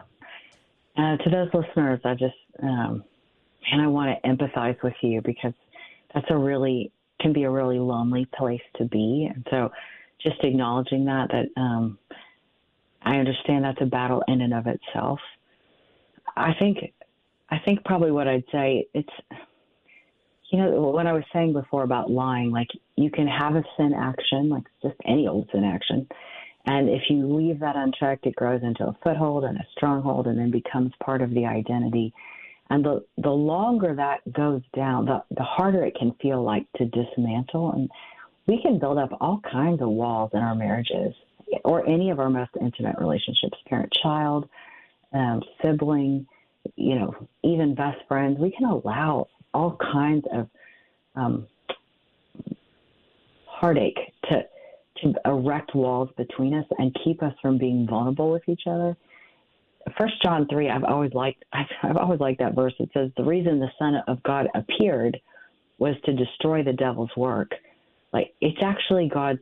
[0.97, 3.03] Uh, to those listeners, I just um,
[3.69, 5.53] man, I want to empathize with you because
[6.13, 9.29] that's a really can be a really lonely place to be.
[9.33, 9.71] And so,
[10.21, 11.97] just acknowledging that that um,
[13.03, 15.19] I understand that's a battle in and of itself.
[16.35, 16.93] I think
[17.49, 19.09] I think probably what I'd say it's
[20.51, 23.93] you know what I was saying before about lying like you can have a sin
[23.97, 26.07] action like just any old sin action
[26.65, 30.37] and if you leave that unchecked it grows into a foothold and a stronghold and
[30.37, 32.13] then becomes part of the identity.
[32.69, 36.85] And the the longer that goes down the the harder it can feel like to
[36.85, 37.73] dismantle.
[37.73, 37.89] And
[38.47, 41.13] we can build up all kinds of walls in our marriages
[41.63, 44.47] or any of our most intimate relationships parent child
[45.13, 46.25] um, sibling
[46.75, 50.47] you know, even best friends, we can allow all kinds of
[51.15, 51.47] um,
[53.45, 54.43] heartache to
[54.97, 58.95] to erect walls between us and keep us from being vulnerable with each other.
[59.97, 61.43] First John three, I've always liked.
[61.53, 62.73] I've, I've always liked that verse.
[62.79, 65.19] It says the reason the Son of God appeared
[65.79, 67.51] was to destroy the devil's work.
[68.13, 69.39] Like it's actually God's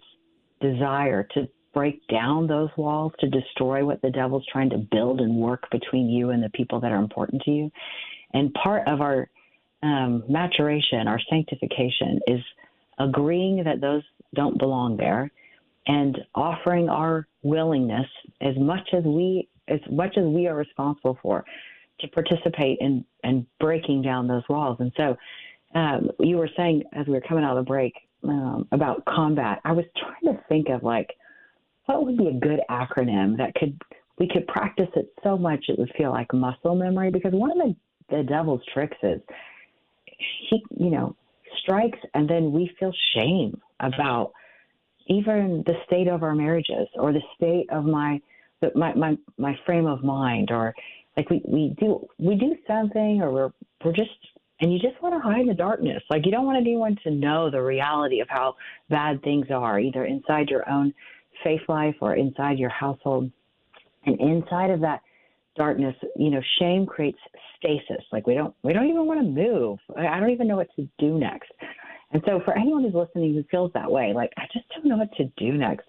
[0.61, 5.35] desire to break down those walls to destroy what the devil's trying to build and
[5.35, 7.71] work between you and the people that are important to you.
[8.33, 9.29] And part of our
[9.83, 12.41] um, maturation, our sanctification, is
[12.99, 14.03] agreeing that those
[14.35, 15.31] don't belong there
[15.87, 18.05] and offering our willingness
[18.41, 21.45] as much as we as much as we are responsible for
[21.99, 24.77] to participate in in breaking down those walls.
[24.79, 25.17] And so
[25.75, 29.59] um, you were saying as we were coming out of the break um, about combat,
[29.63, 31.09] I was trying to think of like
[31.89, 33.79] what would be a good acronym that could
[34.19, 37.57] we could practice it so much it would feel like muscle memory because one of
[37.57, 37.75] the,
[38.15, 39.19] the devil's tricks is
[40.49, 41.15] he you know
[41.61, 44.33] strikes and then we feel shame about
[45.07, 48.21] even the state of our marriages or the state of my
[48.75, 50.75] my my, my frame of mind or
[51.17, 53.51] like we, we do we do something or we're
[53.83, 54.11] we're just
[54.61, 56.03] and you just want to hide in the darkness.
[56.09, 58.57] Like you don't want anyone to know the reality of how
[58.89, 60.93] bad things are either inside your own
[61.43, 63.31] faith life or inside your household.
[64.05, 65.01] And inside of that
[65.55, 67.19] darkness, you know, shame creates
[67.57, 68.03] stasis.
[68.11, 69.79] Like we don't we don't even want to move.
[69.97, 71.51] I don't even know what to do next.
[72.11, 74.97] And so for anyone who's listening who feels that way, like I just don't know
[74.97, 75.87] what to do next.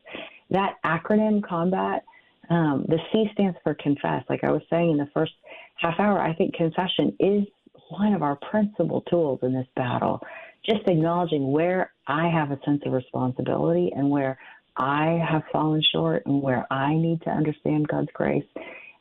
[0.50, 2.04] That acronym combat,
[2.50, 4.24] um, the C stands for confess.
[4.28, 5.32] Like I was saying in the first
[5.76, 7.44] half hour, I think confession is
[7.90, 10.20] one of our principal tools in this battle.
[10.68, 14.38] Just acknowledging where I have a sense of responsibility and where
[14.76, 18.44] I have fallen short and where I need to understand God's grace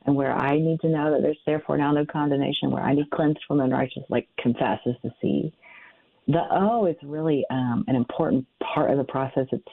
[0.06, 3.10] and where I need to know that there's therefore now no condemnation, where I need
[3.12, 5.54] cleansed from unrighteous, like confess is the C.
[6.28, 9.48] The O is really um, an important part of the process.
[9.52, 9.68] It's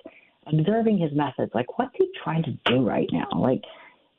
[0.47, 1.53] observing his methods.
[1.55, 3.29] Like, what's he trying to do right now?
[3.37, 3.63] Like,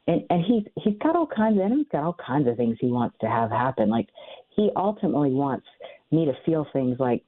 [0.07, 2.77] and, and he's he's got all kinds of and he's got all kinds of things
[2.79, 3.89] he wants to have happen.
[3.89, 4.07] Like,
[4.55, 5.65] he ultimately wants
[6.11, 7.23] me to feel things like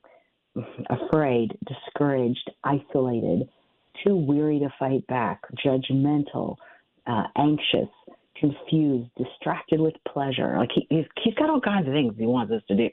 [0.89, 3.49] afraid, discouraged, isolated,
[4.03, 6.55] too weary to fight back, judgmental,
[7.07, 7.89] uh, anxious,
[8.39, 10.57] confused, distracted with pleasure.
[10.57, 12.89] Like he, he's he's got all kinds of things he wants us to do.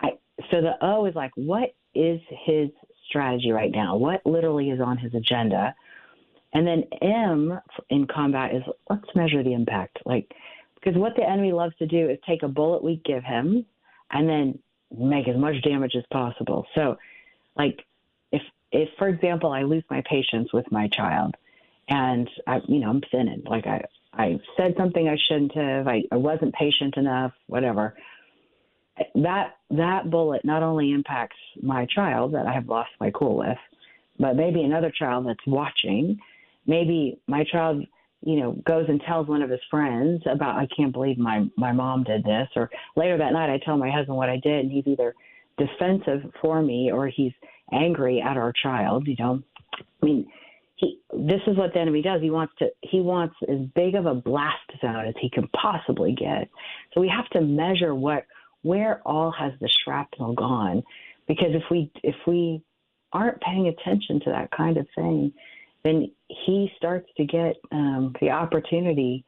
[0.00, 0.10] I,
[0.50, 2.68] so the O is like, what is his
[3.08, 3.96] strategy right now?
[3.96, 5.74] What literally is on his agenda?
[6.52, 7.58] And then M
[7.90, 9.98] in combat is let's measure the impact.
[10.06, 10.32] Like
[10.74, 13.64] because what the enemy loves to do is take a bullet we give him
[14.12, 14.58] and then
[14.96, 16.64] make as much damage as possible.
[16.74, 16.96] So
[17.56, 17.84] like
[18.72, 21.36] if for example, I lose my patience with my child,
[21.88, 26.02] and I, you know, I'm sinning, like I, I said something I shouldn't have, I,
[26.10, 27.94] I wasn't patient enough, whatever.
[29.14, 33.58] That that bullet not only impacts my child that I have lost my cool with,
[34.18, 36.18] but maybe another child that's watching.
[36.66, 37.84] Maybe my child,
[38.22, 41.72] you know, goes and tells one of his friends about I can't believe my my
[41.72, 44.72] mom did this, or later that night I tell my husband what I did, and
[44.72, 45.14] he's either
[45.58, 47.32] defensive for me or he's
[47.72, 49.06] angry at our child.
[49.06, 49.42] You know,
[50.02, 50.30] I mean,
[50.76, 52.20] he this is what the enemy does.
[52.20, 56.12] He wants to he wants as big of a blast zone as he can possibly
[56.12, 56.48] get.
[56.92, 58.26] So we have to measure what
[58.62, 60.82] where all has the shrapnel gone,
[61.26, 62.62] because if we if we
[63.12, 65.32] aren't paying attention to that kind of thing,
[65.84, 69.24] then he starts to get um, the opportunity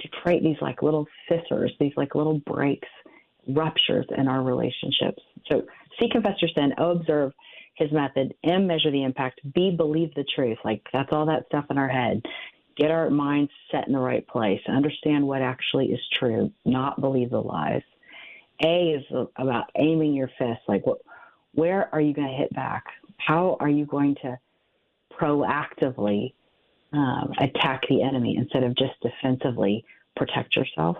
[0.00, 2.88] to create these like little fissures, these like little breaks,
[3.48, 5.22] ruptures in our relationships.
[5.50, 5.64] So
[5.98, 6.74] C, confess your sin.
[6.78, 7.32] O, observe
[7.74, 8.34] his method.
[8.44, 9.40] M, measure the impact.
[9.54, 10.58] B, believe the truth.
[10.64, 12.22] Like that's all that stuff in our head.
[12.76, 14.60] Get our minds set in the right place.
[14.68, 17.82] Understand what actually is true, not believe the lies.
[18.64, 19.04] A is
[19.36, 20.60] about aiming your fist.
[20.66, 20.98] Like, what,
[21.52, 22.84] where are you going to hit back?
[23.16, 24.38] How are you going to
[25.12, 26.34] proactively
[26.92, 29.84] um, attack the enemy instead of just defensively
[30.16, 30.96] protect yourself?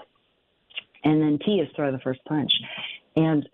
[1.03, 2.53] And then T is throw the first punch.
[3.17, 3.49] And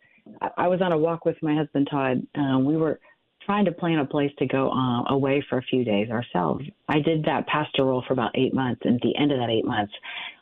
[0.56, 2.26] I was on a walk with my husband Todd.
[2.34, 3.00] Um, we were
[3.44, 6.64] trying to plan a place to go uh, away for a few days ourselves.
[6.88, 9.50] I did that pastor role for about eight months, and at the end of that
[9.50, 9.92] eight months,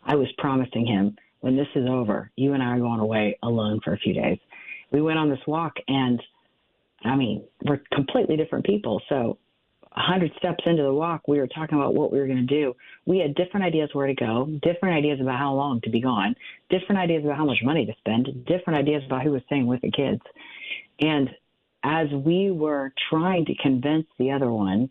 [0.05, 3.81] I was promising him, when this is over, you and I are going away alone
[3.85, 4.38] for a few days.
[4.90, 6.20] We went on this walk, and
[7.05, 9.01] I mean, we're completely different people.
[9.09, 9.38] So,
[9.98, 12.54] a hundred steps into the walk, we were talking about what we were going to
[12.54, 12.74] do.
[13.04, 16.37] We had different ideas where to go, different ideas about how long to be gone,
[16.70, 19.80] different ideas about how much money to spend, different ideas about who was staying with
[19.80, 20.20] the kids.
[21.00, 21.28] And
[21.82, 24.88] as we were trying to convince the other one,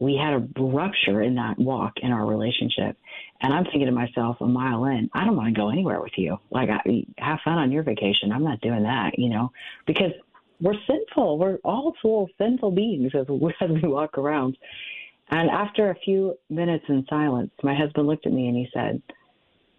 [0.00, 2.96] we had a rupture in that walk in our relationship.
[3.40, 6.12] And I'm thinking to myself, a mile in, I don't want to go anywhere with
[6.16, 6.38] you.
[6.50, 8.32] Like, I, have fun on your vacation.
[8.32, 9.52] I'm not doing that, you know,
[9.86, 10.10] because
[10.62, 11.38] we're sinful.
[11.38, 13.26] We're all full sinful beings as,
[13.60, 14.56] as we walk around.
[15.30, 19.02] And after a few minutes in silence, my husband looked at me and he said,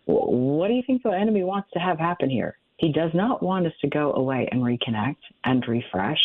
[0.05, 2.57] What do you think the enemy wants to have happen here?
[2.77, 6.21] He does not want us to go away and reconnect and refresh.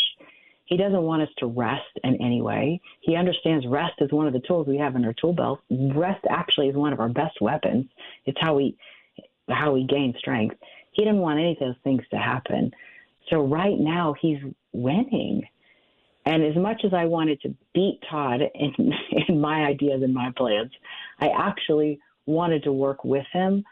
[0.65, 2.81] He doesn't want us to rest in any way.
[3.01, 5.61] He understands rest is one of the tools we have in our tool belt.
[5.71, 7.87] Rest actually is one of our best weapons.
[8.27, 8.77] It's how we
[9.49, 10.57] how we gain strength.
[10.93, 12.71] He didn't want any of those things to happen.
[13.31, 14.39] So right now he's
[14.73, 15.43] winning.
[16.27, 18.93] And as much as I wanted to beat Todd in,
[19.29, 20.71] in my ideas and my plans,
[21.21, 23.65] I actually wanted to work with him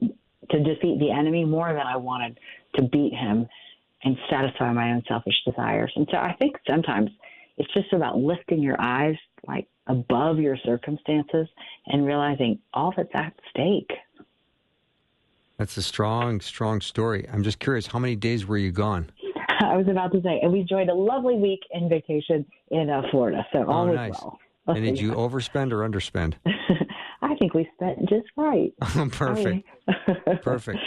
[0.00, 2.38] to defeat the enemy more than I wanted
[2.76, 3.46] to beat him
[4.02, 5.92] and satisfy my own selfish desires.
[5.96, 7.10] And so I think sometimes
[7.58, 9.16] it's just about lifting your eyes
[9.46, 11.48] like above your circumstances
[11.86, 13.90] and realizing all that's at stake.
[15.58, 17.28] That's a strong, strong story.
[17.32, 19.10] I'm just curious, how many days were you gone?
[19.60, 23.02] I was about to say, and we enjoyed a lovely week in vacation in uh,
[23.10, 23.44] Florida.
[23.52, 24.12] So all oh, nice.
[24.22, 24.38] well.
[24.68, 26.34] And did you overspend or underspend?
[27.22, 28.72] I think we spent just right.
[29.10, 29.66] Perfect.
[30.42, 30.78] Perfect.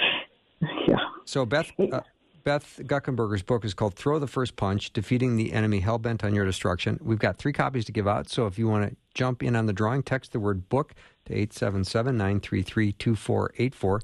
[0.87, 0.95] Yeah.
[1.25, 1.99] So Beth uh,
[2.43, 6.33] Beth Guckenberger's book is called Throw the First Punch Defeating the Enemy Hell Bent on
[6.33, 6.97] Your Destruction.
[7.01, 8.29] We've got three copies to give out.
[8.29, 10.93] So if you want to jump in on the drawing, text the word book
[11.25, 14.01] to 877 933 2484.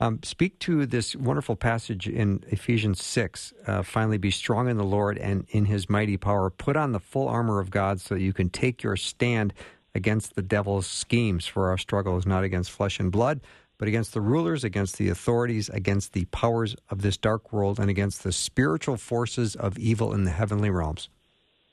[0.00, 3.52] Um, speak to this wonderful passage in Ephesians 6.
[3.66, 6.50] Uh, finally, be strong in the Lord and in his mighty power.
[6.50, 9.52] Put on the full armor of God so that you can take your stand
[9.96, 11.46] against the devil's schemes.
[11.46, 13.40] For our struggle is not against flesh and blood,
[13.76, 17.90] but against the rulers, against the authorities, against the powers of this dark world, and
[17.90, 21.08] against the spiritual forces of evil in the heavenly realms.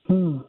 [0.07, 0.39] Hmm.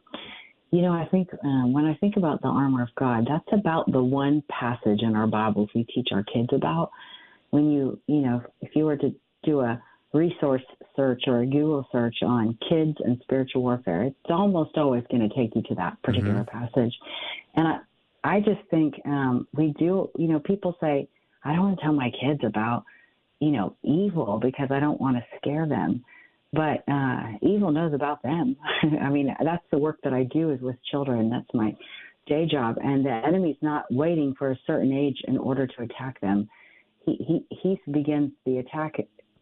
[0.71, 3.89] You know, I think um, when I think about the armor of God, that's about
[3.91, 6.91] the one passage in our Bibles we teach our kids about
[7.51, 9.81] when you, you know, if you were to do a
[10.13, 10.63] resource
[10.95, 15.35] search or a Google search on kids and spiritual warfare, it's almost always going to
[15.35, 16.65] take you to that particular mm-hmm.
[16.65, 16.93] passage.
[17.55, 17.79] And I,
[18.23, 21.07] I just think um, we do, you know, people say,
[21.43, 22.83] I don't want to tell my kids about,
[23.39, 26.03] you know, evil because I don't want to scare them.
[26.53, 28.55] But uh, evil knows about them.
[29.01, 31.29] I mean, that's the work that I do is with children.
[31.29, 31.75] That's my
[32.25, 32.77] day job.
[32.81, 36.49] And the enemy's not waiting for a certain age in order to attack them
[37.07, 38.95] he, he, begins the attack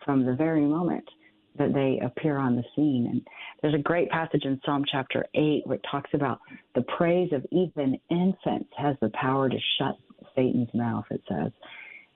[0.03, 1.07] from the very moment
[1.57, 3.07] that they appear on the scene.
[3.11, 3.21] And
[3.61, 6.39] there's a great passage in Psalm chapter 8 where it talks about
[6.75, 9.97] the praise of even infants has the power to shut
[10.35, 11.51] Satan's mouth, it says.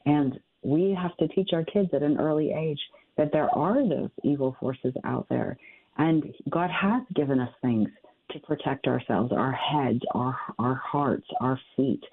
[0.06, 2.80] And we have to teach our kids at an early age
[3.18, 5.58] that there are those evil forces out there.
[5.98, 7.90] And God has given us things
[8.32, 12.04] to protect ourselves our heads, our, our hearts, our feet,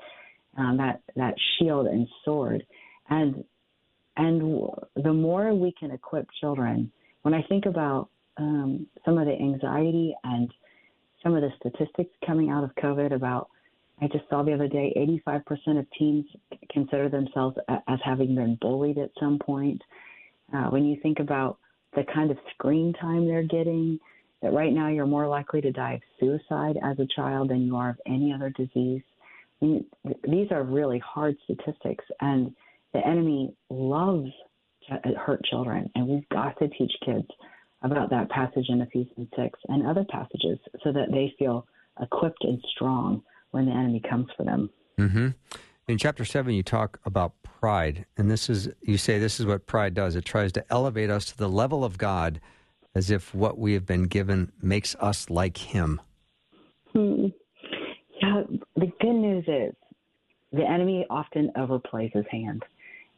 [0.58, 2.64] um, that, that shield and sword
[3.10, 3.44] and
[4.16, 6.90] and the more we can equip children,
[7.22, 10.50] when I think about um, some of the anxiety and
[11.22, 13.48] some of the statistics coming out of COVID about,
[14.00, 14.92] I just saw the other day,
[15.26, 16.24] 85% of teens
[16.70, 19.82] consider themselves as having been bullied at some point.
[20.54, 21.58] Uh, when you think about
[21.94, 23.98] the kind of screen time they're getting,
[24.42, 27.76] that right now you're more likely to die of suicide as a child than you
[27.76, 29.02] are of any other disease.
[29.60, 29.84] I mean,
[30.28, 32.54] these are really hard statistics, and
[32.96, 34.30] the enemy loves
[34.88, 37.26] to hurt children, and we've got to teach kids
[37.82, 41.66] about that passage in Ephesians 6 and other passages so that they feel
[42.00, 44.70] equipped and strong when the enemy comes for them.
[44.98, 45.28] Mm-hmm.
[45.88, 49.66] In chapter 7, you talk about pride, and this is, you say this is what
[49.66, 50.16] pride does.
[50.16, 52.40] It tries to elevate us to the level of God
[52.94, 56.00] as if what we have been given makes us like Him.
[56.92, 57.26] Hmm.
[58.22, 58.42] Yeah,
[58.76, 59.74] the good news is
[60.52, 62.62] the enemy often overplays his hand.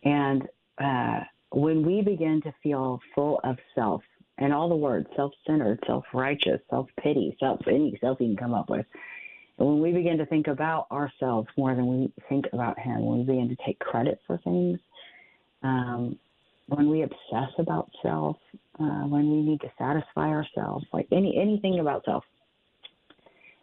[0.04, 0.42] And
[0.82, 1.20] uh,
[1.50, 4.02] when we begin to feel full of self,
[4.40, 8.36] and all the words self centered, self righteous, self pity, self any self you can
[8.36, 8.86] come up with,
[9.58, 13.18] and when we begin to think about ourselves more than we think about Him, when
[13.18, 14.78] we begin to take credit for things,
[15.62, 16.18] um,
[16.68, 18.36] when we obsess about self,
[18.78, 22.22] uh, when we need to satisfy ourselves, like any anything about self,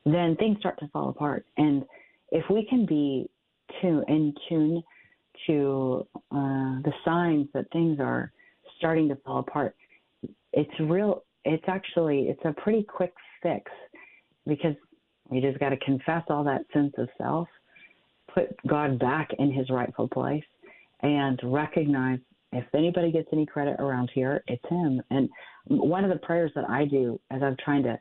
[0.06, 1.46] then things start to fall apart.
[1.58, 1.86] And
[2.32, 3.30] if we can be
[3.84, 4.84] in tune
[5.48, 8.32] to uh, the signs that things are
[8.78, 9.76] starting to fall apart,
[10.54, 11.24] it's real.
[11.44, 13.72] It's actually it's a pretty quick fix
[14.48, 14.76] because
[15.32, 17.48] you just got to confess all that sense of self,
[18.34, 20.44] put God back in His rightful place,
[21.02, 22.20] and recognize
[22.52, 25.02] if anybody gets any credit around here, it's Him.
[25.10, 25.30] And
[25.68, 28.00] one of the prayers that I do as I'm trying to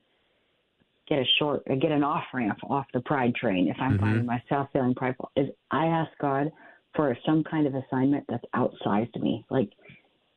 [1.08, 4.00] get a short, get an off ramp off the pride train, if I'm mm-hmm.
[4.00, 6.50] finding myself feeling prideful, is I ask God
[6.94, 9.44] for some kind of assignment that's outsized me.
[9.50, 9.70] Like,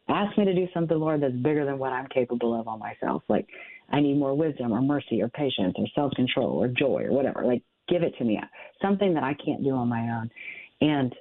[0.10, 3.24] ask me to do something, Lord, that's bigger than what I'm capable of on myself.
[3.28, 3.48] Like,
[3.90, 7.46] I need more wisdom or mercy or patience or self control or joy or whatever.
[7.46, 8.40] Like, give it to me.
[8.82, 10.30] Something that I can't do on my own.
[10.82, 11.14] And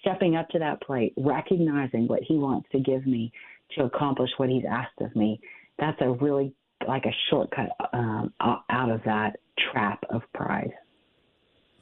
[0.00, 3.32] stepping up to that plate, recognizing what He wants to give me
[3.76, 5.40] to accomplish what He's asked of me,
[5.78, 6.54] that's a really
[6.86, 9.36] like a shortcut um, out of that
[9.72, 10.72] trap of pride.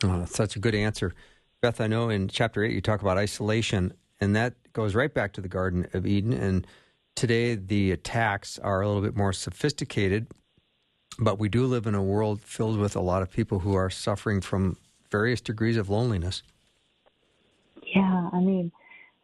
[0.02, 1.14] Oh, that's such a good answer.
[1.61, 5.32] Beth, I know in chapter 8 you talk about isolation, and that goes right back
[5.34, 6.32] to the Garden of Eden.
[6.32, 6.66] And
[7.14, 10.26] today the attacks are a little bit more sophisticated,
[11.18, 13.88] but we do live in a world filled with a lot of people who are
[13.88, 14.76] suffering from
[15.11, 16.42] various degrees of loneliness.
[17.94, 18.70] Yeah, I mean,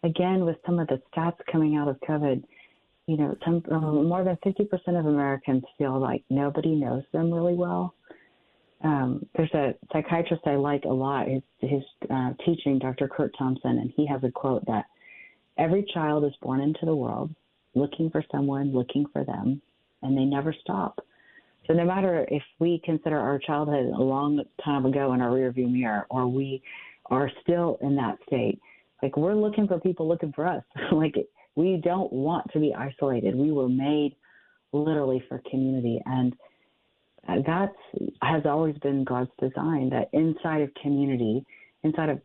[0.02, 2.42] again, with some of the stats coming out of COVID,
[3.06, 7.54] you know, some, um, more than 50% of Americans feel like nobody knows them really
[7.54, 7.94] well.
[8.84, 11.28] Um, there's a psychiatrist I like a lot.
[11.28, 13.08] His, his uh, teaching, Dr.
[13.08, 14.86] Curt Thompson, and he has a quote that
[15.58, 17.30] every child is born into the world
[17.74, 19.60] looking for someone, looking for them,
[20.02, 21.00] and they never stop.
[21.66, 25.70] So no matter if we consider our childhood a long time ago in our rearview
[25.70, 26.62] mirror, or we
[27.06, 28.60] are still in that state,
[29.02, 30.62] like we're looking for people looking for us.
[30.92, 31.14] like
[31.54, 33.34] we don't want to be isolated.
[33.34, 34.16] We were made
[34.72, 36.00] literally for community.
[36.06, 36.34] And
[37.26, 37.72] that
[38.22, 41.44] has always been God's design that inside of community,
[41.82, 42.20] inside of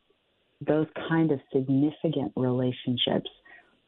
[0.65, 3.29] those kind of significant relationships,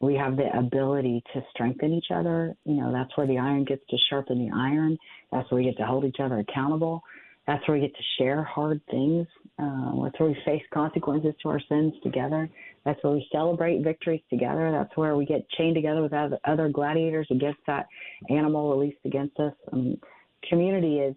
[0.02, 2.56] we have the ability to strengthen each other.
[2.64, 4.98] You know, that's where the iron gets to sharpen the iron.
[5.32, 7.02] That's where we get to hold each other accountable.
[7.48, 9.26] That's where we get to share hard things.
[9.58, 12.48] Uh, that's where we face consequences to our sins together.
[12.86, 14.72] That's where we celebrate victories together.
[14.72, 17.88] That's where we get chained together with other gladiators against that
[18.30, 19.54] animal released against us.
[19.74, 20.00] I mean,
[20.48, 21.16] community is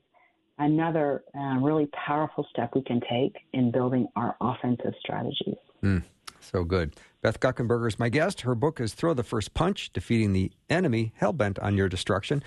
[0.58, 5.56] another uh, really powerful step we can take in building our offensive strategies.
[5.82, 6.02] Mm,
[6.40, 6.94] so good.
[7.22, 8.42] Beth Guckenberger is my guest.
[8.42, 12.42] Her book is Throw the First Punch Defeating the Enemy Hellbent on Your Destruction.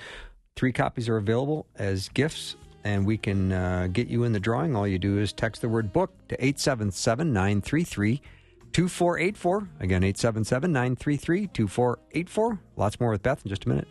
[0.55, 2.55] Three copies are available as gifts
[2.85, 4.75] and we can uh, get you in the drawing.
[4.75, 8.21] All you do is text the word book to 877 933
[8.71, 9.69] 2484.
[9.79, 12.59] Again, 877 933 2484.
[12.77, 13.87] Lots more with Beth in just a minute.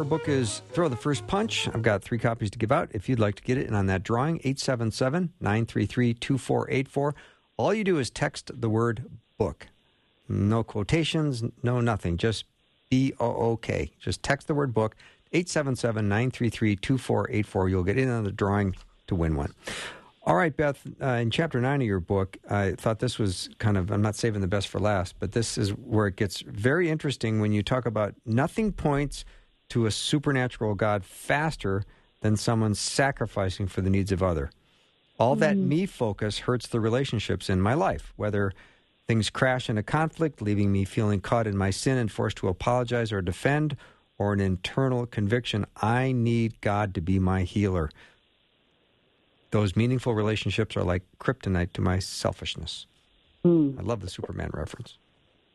[0.00, 1.68] Her book is Throw the First Punch.
[1.68, 2.88] I've got three copies to give out.
[2.94, 7.14] If you'd like to get it, and on that drawing, 877 933 2484.
[7.58, 9.66] All you do is text the word book.
[10.26, 12.16] No quotations, no nothing.
[12.16, 12.46] Just
[12.88, 13.90] B O O K.
[14.00, 14.96] Just text the word book,
[15.34, 17.68] 877 933 2484.
[17.68, 18.76] You'll get in on the drawing
[19.06, 19.52] to win one.
[20.22, 23.76] All right, Beth, uh, in chapter nine of your book, I thought this was kind
[23.76, 26.88] of, I'm not saving the best for last, but this is where it gets very
[26.88, 29.26] interesting when you talk about nothing points
[29.70, 31.84] to a supernatural God faster
[32.20, 34.50] than someone sacrificing for the needs of other.
[35.18, 35.40] All mm.
[35.40, 38.52] that me focus hurts the relationships in my life, whether
[39.06, 43.12] things crash into conflict, leaving me feeling caught in my sin and forced to apologize
[43.12, 43.76] or defend,
[44.18, 47.90] or an internal conviction I need God to be my healer
[49.50, 52.86] those meaningful relationships are like kryptonite to my selfishness.
[53.44, 53.78] Mm.
[53.78, 54.96] I love the Superman reference.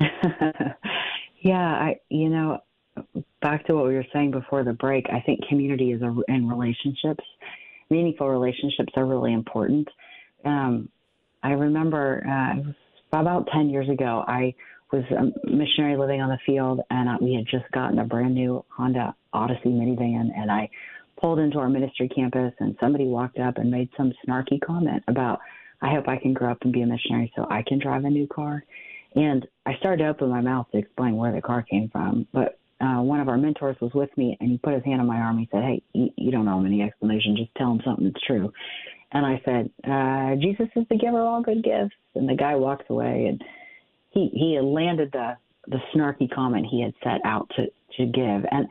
[1.39, 2.59] yeah, I you know,
[3.41, 6.49] back to what we were saying before the break, I think community is a, and
[6.49, 7.23] relationships,
[7.89, 9.87] meaningful relationships are really important.
[10.43, 10.89] Um,
[11.43, 12.71] I remember uh,
[13.19, 14.53] about 10 years ago, I
[14.91, 18.63] was a missionary living on the field, and we had just gotten a brand new
[18.69, 20.69] Honda Odyssey minivan, and I
[21.19, 25.39] pulled into our ministry campus, and somebody walked up and made some snarky comment about,
[25.81, 28.09] "I hope I can grow up and be a missionary so I can drive a
[28.09, 28.63] new car."
[29.15, 32.59] And I started to open my mouth to explain where the car came from, but
[32.81, 35.17] uh, one of our mentors was with me, and he put his hand on my
[35.17, 35.37] arm.
[35.37, 37.37] He said, "Hey, you, don't know him any explanation.
[37.37, 38.51] Just tell him something that's true."
[39.11, 42.55] And I said, uh, "Jesus is the giver of all good gifts." And the guy
[42.55, 43.43] walks away, and
[44.11, 47.67] he he landed the the snarky comment he had set out to
[47.97, 48.45] to give.
[48.51, 48.67] And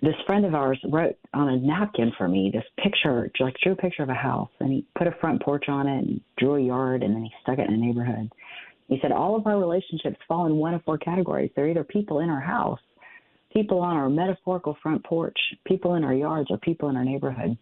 [0.00, 3.76] this friend of ours wrote on a napkin for me this picture, like drew a
[3.76, 6.60] picture of a house, and he put a front porch on it, and drew a
[6.60, 8.30] yard, and then he stuck it in a neighborhood.
[8.88, 11.50] He said all of our relationships fall in one of four categories.
[11.56, 12.80] They're either people in our house,
[13.54, 17.56] people on our metaphorical front porch, people in our yards, or people in our neighborhood.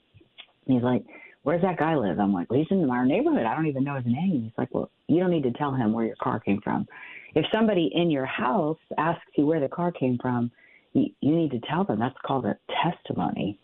[0.67, 1.05] And he's like,
[1.43, 2.19] where's that guy live?
[2.19, 3.45] I'm like, well, he's in our neighborhood.
[3.47, 4.43] I don't even know his name.
[4.45, 6.87] He's like, well, you don't need to tell him where your car came from.
[7.35, 10.51] If somebody in your house asks you where the car came from,
[10.93, 11.99] you, you need to tell them.
[11.99, 13.59] That's called a testimony.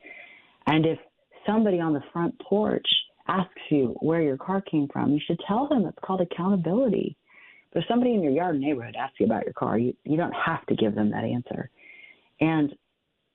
[0.67, 0.99] And if
[1.47, 2.87] somebody on the front porch
[3.27, 5.87] asks you where your car came from, you should tell them.
[5.87, 7.17] It's called accountability.
[7.73, 10.33] But if somebody in your yard neighborhood asks you about your car, you, you don't
[10.33, 11.71] have to give them that answer.
[12.41, 12.75] And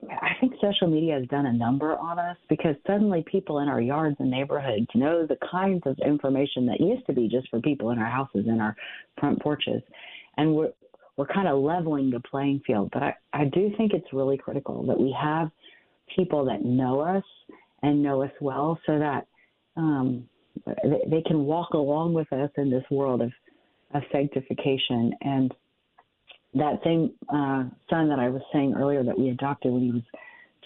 [0.10, 3.82] I think social media has done a number on us because suddenly people in our
[3.82, 7.92] yards and neighborhoods know the kinds of information that used to be just for people
[7.92, 8.76] in our houses and our
[9.20, 9.82] front porches.
[10.38, 10.72] And we're
[11.16, 12.90] we're kind of leveling the playing field.
[12.92, 15.52] But I, I do think it's really critical that we have
[16.16, 17.24] people that know us
[17.84, 19.28] and know us well so that
[19.78, 20.28] um,
[20.66, 23.32] they, they can walk along with us in this world of,
[23.94, 25.14] of sanctification.
[25.22, 25.54] And
[26.56, 30.04] that same uh, son that I was saying earlier that we adopted when he was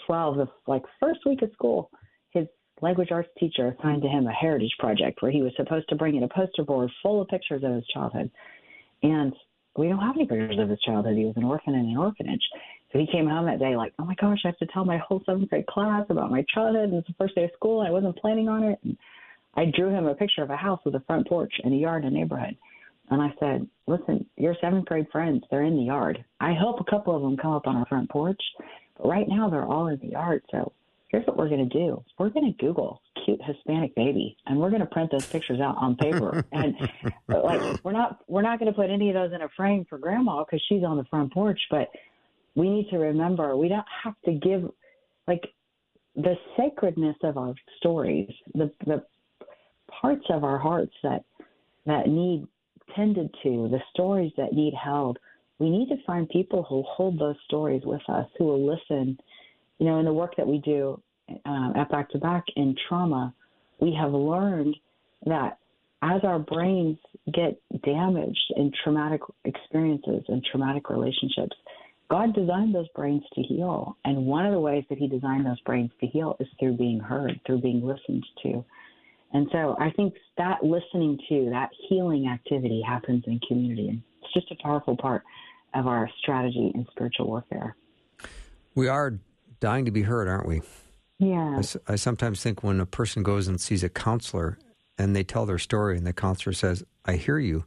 [0.06, 1.90] 12, the like first week of school,
[2.32, 2.48] his
[2.82, 6.16] language arts teacher assigned to him a heritage project where he was supposed to bring
[6.16, 8.30] in a poster board full of pictures of his childhood.
[9.04, 9.34] And
[9.78, 11.16] we don't have any pictures of his childhood.
[11.16, 12.42] He was an orphan in an orphanage.
[12.92, 14.98] So he came home that day like, oh my gosh, I have to tell my
[14.98, 16.90] whole seventh grade class about my childhood.
[16.90, 17.82] And it's the first day of school.
[17.82, 18.80] I wasn't planning on it.
[18.84, 18.98] And
[19.56, 22.06] I drew him a picture of a house with a front porch and a yard
[22.06, 22.56] and a neighborhood.
[23.10, 26.24] And I said, listen, your seventh grade friends, they're in the yard.
[26.40, 28.42] I hope a couple of them come up on our front porch,
[28.98, 30.44] but right now they're all in the yard.
[30.52, 30.74] So
[31.10, 32.04] here's what we're going to do.
[32.18, 35.78] We're going to Google cute Hispanic baby, and we're going to print those pictures out
[35.78, 36.44] on paper.
[36.52, 36.76] and
[37.28, 39.98] like, we're not we're not going to put any of those in a frame for
[39.98, 41.60] Grandma because she's on the front porch.
[41.70, 41.90] But
[42.56, 44.70] we need to remember we don't have to give
[45.28, 45.44] like
[46.16, 49.04] the sacredness of our stories, the the
[50.02, 51.24] parts of our hearts that
[51.86, 52.48] that need
[52.96, 55.18] tended to, the stories that need held.
[55.60, 59.18] We need to find people who hold those stories with us, who will listen.
[59.80, 61.02] You know, in the work that we do
[61.46, 63.34] um, at Back to Back in trauma,
[63.80, 64.76] we have learned
[65.26, 65.58] that
[66.04, 66.98] as our brains
[67.34, 71.56] get damaged in traumatic experiences and traumatic relationships,
[72.10, 73.98] God designed those brains to heal.
[74.06, 77.00] And one of the ways that He designed those brains to heal is through being
[77.00, 78.64] heard, through being listened to.
[79.34, 83.90] And so I think that listening to, that healing activity happens in community.
[83.90, 85.24] And it's just a powerful part
[85.74, 87.76] of our strategy in spiritual warfare.
[88.74, 89.20] We are
[89.60, 90.62] dying to be heard, aren't we?
[91.20, 91.62] Yeah.
[91.88, 94.58] I, I sometimes think when a person goes and sees a counselor
[94.98, 97.66] and they tell their story and the counselor says, I hear you,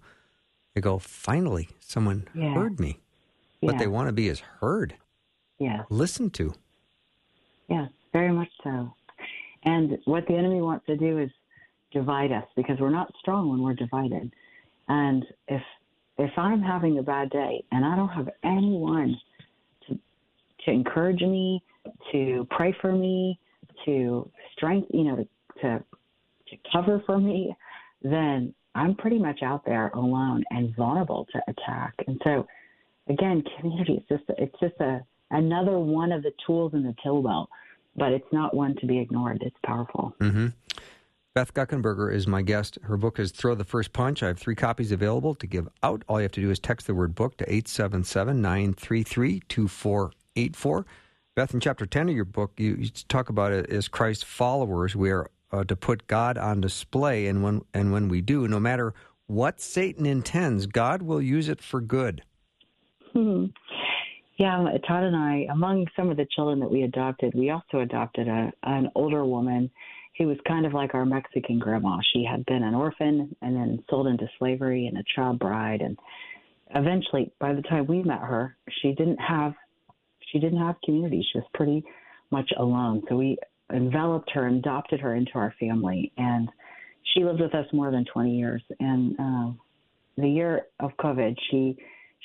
[0.74, 2.54] they go, finally, someone yeah.
[2.54, 3.00] heard me.
[3.60, 4.94] What they want to be is heard.
[5.58, 5.82] Yeah.
[5.90, 6.54] Listened to.
[7.68, 8.94] Yes, very much so.
[9.64, 11.30] And what the enemy wants to do is
[11.92, 14.32] divide us because we're not strong when we're divided.
[14.88, 15.62] And if
[16.18, 19.16] if I'm having a bad day and I don't have anyone
[19.88, 19.98] to
[20.64, 21.62] to encourage me,
[22.12, 23.38] to pray for me,
[23.84, 25.24] to strength, you know, to
[25.62, 25.84] to,
[26.48, 27.54] to cover for me,
[28.02, 31.94] then I'm pretty much out there alone and vulnerable to attack.
[32.06, 32.46] And so,
[33.08, 37.22] again, community is just it's just a another one of the tools in the tool
[37.22, 37.48] belt,
[37.96, 39.42] but it's not one to be ignored.
[39.44, 40.14] It's powerful.
[40.20, 40.48] Mm-hmm.
[41.32, 42.76] Beth Guckenberger is my guest.
[42.82, 44.20] Her book is Throw the First Punch.
[44.20, 46.02] I have three copies available to give out.
[46.08, 50.86] All you have to do is text the word book to 877 933 2484.
[51.36, 54.96] Beth, in chapter 10 of your book, you, you talk about it as Christ's followers.
[54.96, 58.58] We are uh, to put God on display, and when, and when we do, no
[58.58, 58.92] matter
[59.28, 62.24] what Satan intends, God will use it for good.
[63.12, 63.46] Hmm.
[64.36, 68.26] Yeah, Todd and I, among some of the children that we adopted, we also adopted
[68.26, 69.70] a, an older woman
[70.20, 71.98] she was kind of like our Mexican grandma.
[72.12, 75.98] She had been an orphan and then sold into slavery and a child bride and
[76.74, 79.54] eventually by the time we met her, she didn't have
[80.30, 81.26] she didn't have community.
[81.32, 81.82] She was pretty
[82.30, 83.02] much alone.
[83.08, 83.38] So we
[83.72, 86.48] enveloped her and adopted her into our family and
[87.14, 89.50] she lived with us more than 20 years and uh,
[90.18, 91.78] the year of COVID, she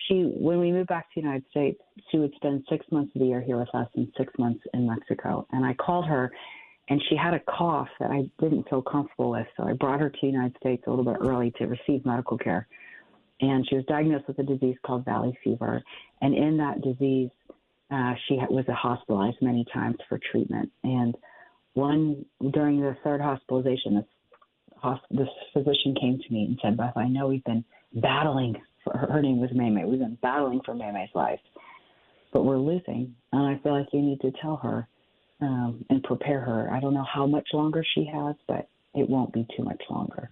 [0.09, 1.79] she when we moved back to the United States,
[2.11, 4.85] she would spend six months of the year here with us and six months in
[4.85, 5.47] Mexico.
[5.53, 6.29] And I called her
[6.89, 9.47] and she had a cough that I didn't feel comfortable with.
[9.57, 12.37] So I brought her to the United States a little bit early to receive medical
[12.37, 12.67] care.
[13.41, 15.81] And she was diagnosed with a disease called valley fever.
[16.21, 17.29] And in that disease,
[17.91, 20.71] uh, she was hospitalized many times for treatment.
[20.83, 21.15] And
[21.73, 27.07] one during the third hospitalization, this, this physician came to me and said, "Beth, I
[27.07, 28.55] know we've been battling
[28.85, 29.85] for her, her name was Maymay.
[29.85, 31.39] We've been battling for Maymay's life,
[32.31, 34.87] but we're losing, and I feel like you need to tell her
[35.41, 36.71] um, and prepare her.
[36.71, 40.31] I don't know how much longer she has, but it won't be too much longer.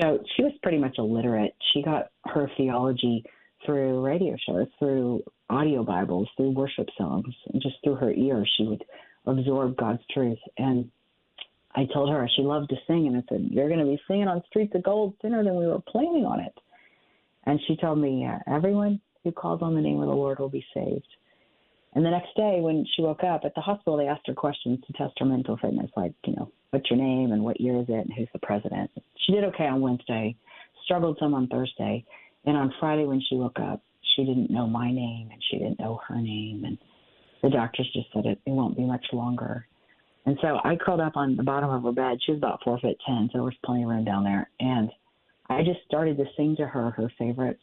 [0.00, 1.54] So she was pretty much illiterate.
[1.72, 3.24] She got her theology
[3.64, 8.44] through radio shows, through audio Bibles, through worship songs, and just through her ear.
[8.56, 8.84] she would
[9.26, 10.38] absorb God's truth.
[10.58, 10.90] And
[11.74, 14.28] I told her she loved to sing, and I said, "You're going to be singing
[14.28, 16.58] on Streets of Gold sooner than we were planning on it."
[17.44, 20.64] And she told me, "Everyone who calls on the name of the Lord will be
[20.74, 21.06] saved."
[21.96, 24.80] And the next day, when she woke up at the hospital, they asked her questions
[24.86, 27.86] to test her mental fitness, like, you know, what's your name and what year is
[27.88, 28.90] it and who's the president.
[29.24, 30.36] She did okay on Wednesday,
[30.84, 32.04] struggled some on Thursday,
[32.44, 33.82] and on Friday when she woke up,
[34.14, 36.76] she didn't know my name and she didn't know her name, and
[37.42, 39.66] the doctors just said it, it won't be much longer.
[40.26, 42.18] And so I curled up on the bottom of her bed.
[42.26, 44.50] She was about four foot ten, so there was plenty of room down there.
[44.60, 44.90] And
[45.48, 47.58] I just started to sing to her her favorite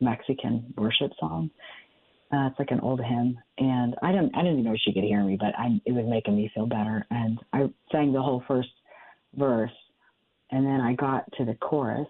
[0.00, 1.50] Mexican worship song.
[2.34, 5.04] Uh, it's like an old hymn, and I didn't I didn't even know she could
[5.04, 7.06] hear me, but I it was making me feel better.
[7.10, 8.70] And I sang the whole first
[9.36, 9.70] verse,
[10.50, 12.08] and then I got to the chorus,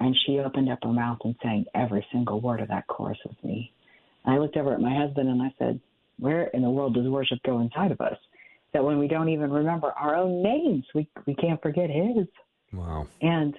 [0.00, 3.42] and she opened up her mouth and sang every single word of that chorus with
[3.42, 3.72] me.
[4.24, 5.80] And I looked over at my husband and I said,
[6.18, 8.18] "Where in the world does worship go inside of us?
[8.74, 12.26] That when we don't even remember our own names, we we can't forget His."
[12.74, 13.06] Wow.
[13.22, 13.54] And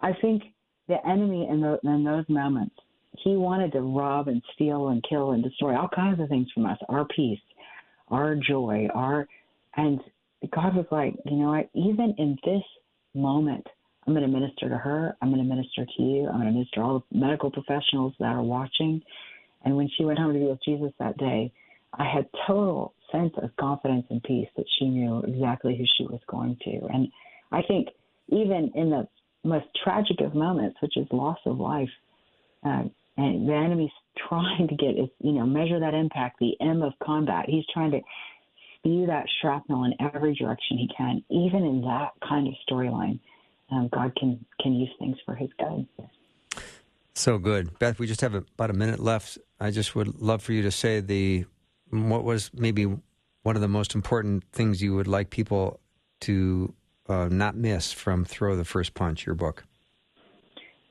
[0.00, 0.44] I think
[0.86, 2.76] the enemy in, the, in those moments
[3.22, 6.66] he wanted to rob and steal and kill and destroy all kinds of things from
[6.66, 7.40] us our peace
[8.08, 9.26] our joy our
[9.76, 10.00] and
[10.54, 11.70] god was like you know what?
[11.74, 12.62] Even in this
[13.14, 13.66] moment
[14.06, 16.52] i'm going to minister to her i'm going to minister to you i'm going to
[16.52, 19.00] minister to all the medical professionals that are watching.
[19.64, 21.52] And when she went home to be with jesus that day
[21.94, 26.20] i had total sense of confidence and peace that she knew exactly who she was
[26.28, 26.86] going to.
[26.92, 27.08] And
[27.52, 27.88] i think
[28.28, 29.06] even in the
[29.44, 31.88] most tragic of moments which is loss of life
[32.64, 32.84] uh,
[33.16, 33.90] and the enemy's
[34.28, 37.46] trying to get you know measure that impact the m of combat.
[37.48, 38.00] He's trying to
[38.78, 43.18] spew that shrapnel in every direction he can even in that kind of storyline.
[43.70, 45.86] Um, god can can use things for his good.
[47.14, 47.78] So good.
[47.78, 49.38] Beth we just have about a minute left.
[49.60, 51.44] I just would love for you to say the
[51.90, 52.84] what was maybe
[53.42, 55.80] one of the most important things you would like people
[56.20, 56.74] to
[57.08, 59.64] uh, not miss from throw the first punch your book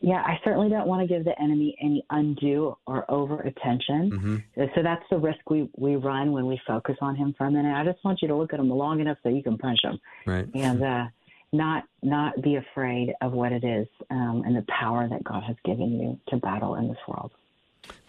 [0.04, 4.12] yeah, I certainly don't want to give the enemy any undue or over attention.
[4.12, 4.64] Mm-hmm.
[4.76, 7.74] So that's the risk we, we run when we focus on him for a minute.
[7.74, 9.98] I just want you to look at him long enough so you can punch him,
[10.26, 10.46] right?
[10.54, 11.06] And uh,
[11.54, 15.56] not not be afraid of what it is um, and the power that God has
[15.64, 17.32] given you to battle in this world.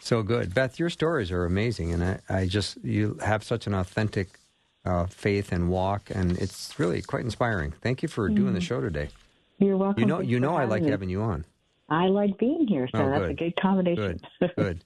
[0.01, 0.81] So good, Beth.
[0.81, 4.41] Your stories are amazing, and I, I just you have such an authentic
[4.85, 7.71] uh, faith and walk, and it's really quite inspiring.
[7.71, 8.35] Thank you for mm-hmm.
[8.35, 8.67] doing the mm.
[8.67, 9.11] show today.
[9.59, 10.01] You're welcome.
[10.01, 11.45] You know, you know, I like having you on.
[11.89, 14.21] I like being here, so oh, that's a good combination.
[14.41, 14.85] Good, good.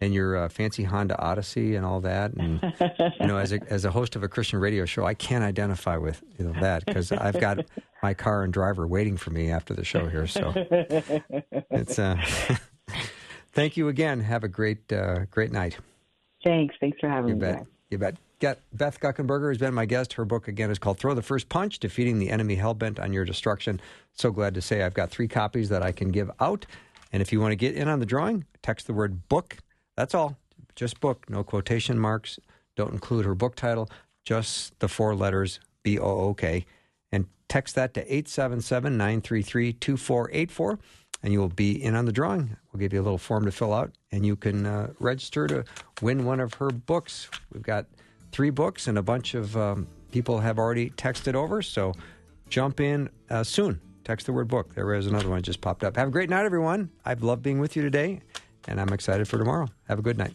[0.00, 2.60] and your uh, fancy Honda Odyssey and all that, and
[3.20, 5.96] you know, as a as a host of a Christian radio show, I can't identify
[5.96, 7.64] with you know that because I've got
[8.02, 10.26] my car and driver waiting for me after the show here.
[10.26, 10.52] So
[11.70, 11.98] it's.
[11.98, 12.22] Uh,
[13.52, 14.20] thank you again.
[14.20, 15.78] Have a great uh, great night.
[16.44, 16.74] Thanks.
[16.80, 17.40] Thanks for having you me.
[17.40, 17.58] Bet.
[17.58, 17.66] Back.
[17.90, 18.16] You bet.
[18.40, 20.14] Beth Guckenberger has been my guest.
[20.14, 23.24] Her book again is called Throw the First Punch Defeating the Enemy Hellbent on Your
[23.24, 23.80] Destruction.
[24.12, 26.66] So glad to say I've got three copies that I can give out.
[27.12, 29.58] And if you want to get in on the drawing, text the word book.
[29.96, 30.36] That's all.
[30.74, 32.38] Just book, no quotation marks.
[32.74, 33.88] Don't include her book title,
[34.24, 36.66] just the four letters B O O K.
[37.12, 40.78] And text that to 877 933 2484
[41.22, 42.56] and you will be in on the drawing.
[42.72, 45.64] We'll give you a little form to fill out, and you can uh, register to
[46.02, 47.28] win one of her books.
[47.52, 47.86] We've got
[48.32, 51.62] three books, and a bunch of um, people have already texted over.
[51.62, 51.94] So
[52.48, 53.80] jump in uh, soon.
[54.04, 54.74] Text the word book.
[54.74, 55.96] There is another one just popped up.
[55.96, 56.90] Have a great night, everyone.
[57.04, 58.20] I've loved being with you today,
[58.68, 59.68] and I'm excited for tomorrow.
[59.88, 60.34] Have a good night.